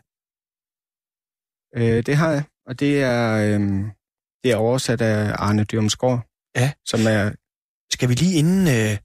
[1.75, 3.59] Øh, det har jeg, og det er, øh,
[4.43, 6.27] det er oversat af Arne Dyrmsgaard.
[6.55, 6.71] Ja.
[6.85, 7.31] Som er...
[7.93, 8.67] Skal vi lige inden...
[8.67, 8.97] Øh,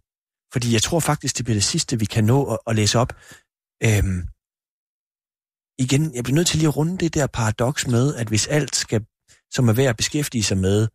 [0.52, 3.12] fordi jeg tror faktisk, det bliver det sidste, vi kan nå at, at læse op.
[3.82, 4.22] Øhm,
[5.78, 8.76] igen, jeg bliver nødt til lige at runde det der paradoks med, at hvis alt
[8.76, 9.04] skal,
[9.50, 10.88] som er værd at beskæftige sig med,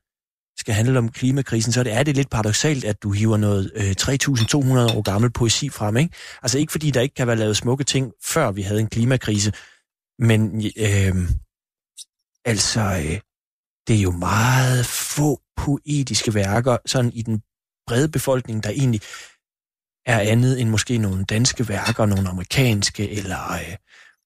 [0.58, 4.98] skal handle om klimakrisen, så er det lidt paradoxalt, at du hiver noget øh, 3.200
[4.98, 5.98] år gammel poesi frem.
[5.98, 6.16] Ikke?
[6.42, 9.54] Altså ikke fordi der ikke kan være lavet smukke ting, før vi havde en klimakrise,
[10.20, 11.16] men øh,
[12.46, 13.20] altså, øh,
[13.88, 17.42] det er jo meget få poetiske værker, sådan i den
[17.88, 19.02] brede befolkning, der egentlig
[20.06, 23.76] er andet end måske nogle danske værker, nogle amerikanske, eller øh,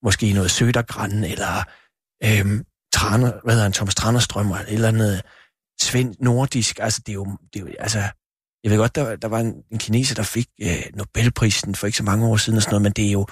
[0.03, 1.63] måske noget Sødergræn, eller
[2.23, 2.63] øh,
[2.93, 5.21] Traner, hvad hedder han, Thomas Tranderstrøm, eller et eller andet
[5.81, 6.79] svend nordisk.
[6.79, 7.99] Altså, det er jo, det er jo altså,
[8.63, 11.97] jeg ved godt, der, der var en, en kineser, der fik øh, Nobelprisen for ikke
[11.97, 13.27] så mange år siden og sådan noget, men det er jo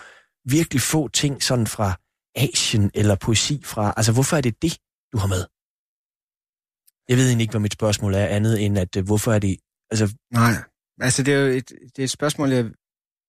[0.49, 1.99] virkelig få ting sådan fra
[2.35, 3.93] Asien eller poesi fra...
[3.97, 4.77] Altså, hvorfor er det det,
[5.13, 5.45] du har med?
[7.09, 9.57] Jeg ved egentlig ikke, hvad mit spørgsmål er, andet end at, øh, hvorfor er det...
[9.91, 10.15] Altså...
[10.33, 10.53] Nej,
[11.01, 12.65] altså det er jo et, det er et spørgsmål, jeg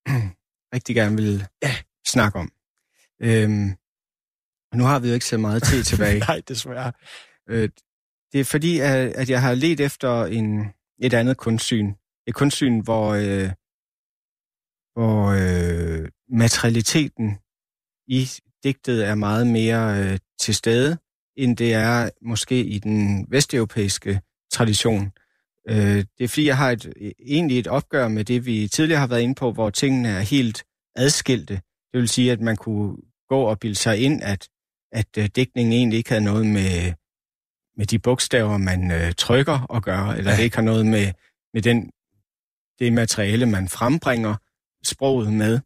[0.75, 1.75] rigtig gerne vil ja.
[2.07, 2.53] snakke om.
[3.23, 3.77] Øhm,
[4.75, 6.19] nu har vi jo ikke så meget tid tilbage.
[6.19, 6.93] Nej, desværre.
[7.49, 7.69] Øh,
[8.33, 11.93] det er fordi, at, at jeg har let efter en, et andet kunstsyn.
[12.27, 13.51] Et kunstsyn, hvor, øh,
[14.93, 17.39] hvor øh, materialiteten
[18.07, 18.29] i
[18.65, 20.99] digtet er meget mere øh, til stede,
[21.37, 24.21] end det er måske i den vesteuropæiske
[24.53, 25.13] tradition.
[25.69, 26.93] Øh, det er fordi, jeg har et,
[27.27, 30.65] egentlig et opgør med det, vi tidligere har været inde på, hvor tingene er helt
[30.97, 31.55] adskilte.
[31.93, 32.97] Det vil sige, at man kunne
[33.29, 34.49] gå og bilde sig ind, at,
[34.93, 36.93] at øh, dækningen egentlig ikke havde noget med,
[37.77, 40.37] med de bogstaver, man øh, trykker og gør, eller ja.
[40.37, 41.13] det ikke har noget med,
[41.55, 41.91] med den,
[42.79, 44.35] det materiale, man frembringer
[44.85, 45.61] sproget med.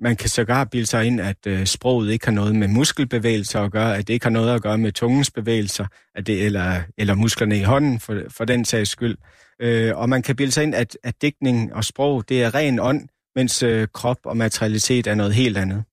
[0.00, 3.72] Man kan sågar bilde sig ind, at øh, sproget ikke har noget med muskelbevægelser at
[3.72, 7.14] gøre, at det ikke har noget at gøre med tungens bevægelser, at det, eller, eller
[7.14, 9.16] musklerne i hånden for, for den sags skyld.
[9.60, 12.78] Øh, og man kan bilde sig ind, at, at digtning og sprog, det er ren
[12.78, 15.84] ånd, mens øh, krop og materialitet er noget helt andet.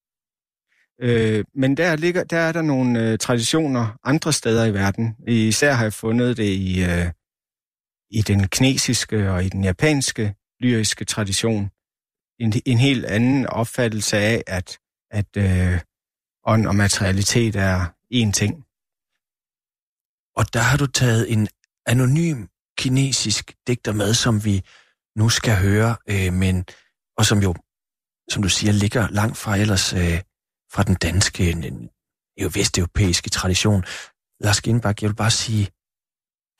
[1.02, 5.16] Øh, men der, ligger, der er der nogle øh, traditioner andre steder i verden.
[5.28, 7.12] Især har jeg fundet det i, øh,
[8.10, 11.70] i den kinesiske og i den japanske lyriske tradition.
[12.40, 14.78] En, en helt anden opfattelse af, at,
[15.12, 15.80] at øh,
[16.46, 18.64] ånd og materialitet er én ting.
[20.36, 21.48] Og der har du taget en
[21.86, 22.46] anonym
[22.78, 24.64] kinesisk digter med, som vi
[25.16, 26.66] nu skal høre, øh, men
[27.18, 27.56] og som jo,
[28.32, 30.20] som du siger, ligger langt fra ellers øh,
[30.74, 31.44] fra den danske,
[32.42, 33.84] jo vesteuropæiske tradition.
[34.40, 35.72] Lars Genbach, jeg vil bare sige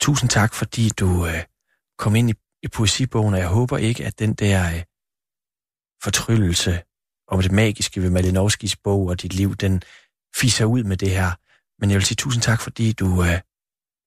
[0.00, 1.42] tusind tak, fordi du øh,
[1.98, 4.82] kom ind i, i poesibogen, og jeg håber ikke, at den der øh,
[6.02, 6.82] fortryllelse
[7.28, 9.82] om det magiske ved Malinowskis bog og dit liv, den
[10.36, 11.30] fiser ud med det her.
[11.80, 13.40] Men jeg vil sige tusind tak, fordi du øh,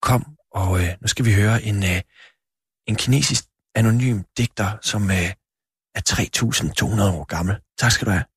[0.01, 1.99] kom, og øh, nu skal vi høre en, øh,
[2.89, 3.43] en kinesisk
[3.79, 5.29] anonym digter, som øh,
[5.97, 7.55] er 3.200 år gammel.
[7.81, 8.27] Tak skal du have.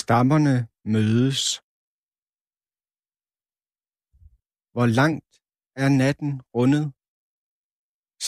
[0.00, 0.56] Stammerne
[0.94, 1.42] mødes.
[4.74, 5.32] Hvor langt
[5.82, 6.84] er natten rundet?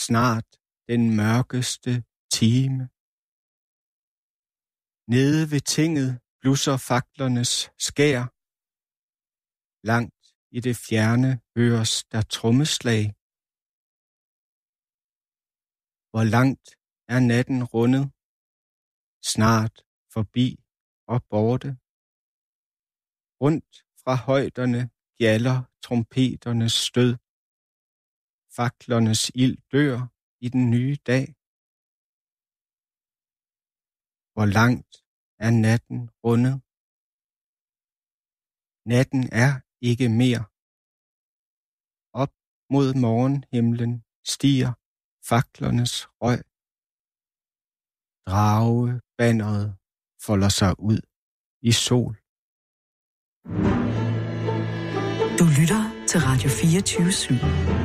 [0.05, 0.47] Snart
[0.91, 1.91] den mørkeste
[2.39, 2.81] time.
[5.13, 6.09] Nede ved tinget
[6.41, 7.53] blusser faklernes
[7.87, 8.34] skær.
[9.91, 10.23] Langt
[10.57, 13.03] i det fjerne høres der trommeslag.
[16.11, 16.67] Hvor langt
[17.13, 18.05] er natten rundet?
[19.31, 19.75] Snart
[20.13, 20.47] forbi
[21.13, 21.69] og borte.
[23.41, 23.71] Rundt
[24.01, 24.81] fra højderne
[25.19, 27.11] gjaller trompeternes stød.
[28.57, 29.97] Faklernes ild dør
[30.45, 31.25] i den nye dag.
[34.33, 34.93] Hvor langt
[35.45, 36.55] er natten rundet?
[38.91, 40.43] Natten er ikke mere.
[42.21, 42.31] Op
[42.73, 43.91] mod morgenhimlen
[44.33, 44.71] stiger
[45.29, 46.41] faklernes røg.
[48.29, 49.67] Drage banneret
[50.25, 50.99] folder sig ud
[51.69, 52.13] i sol.
[55.39, 57.84] Du lytter til Radio 24 /7.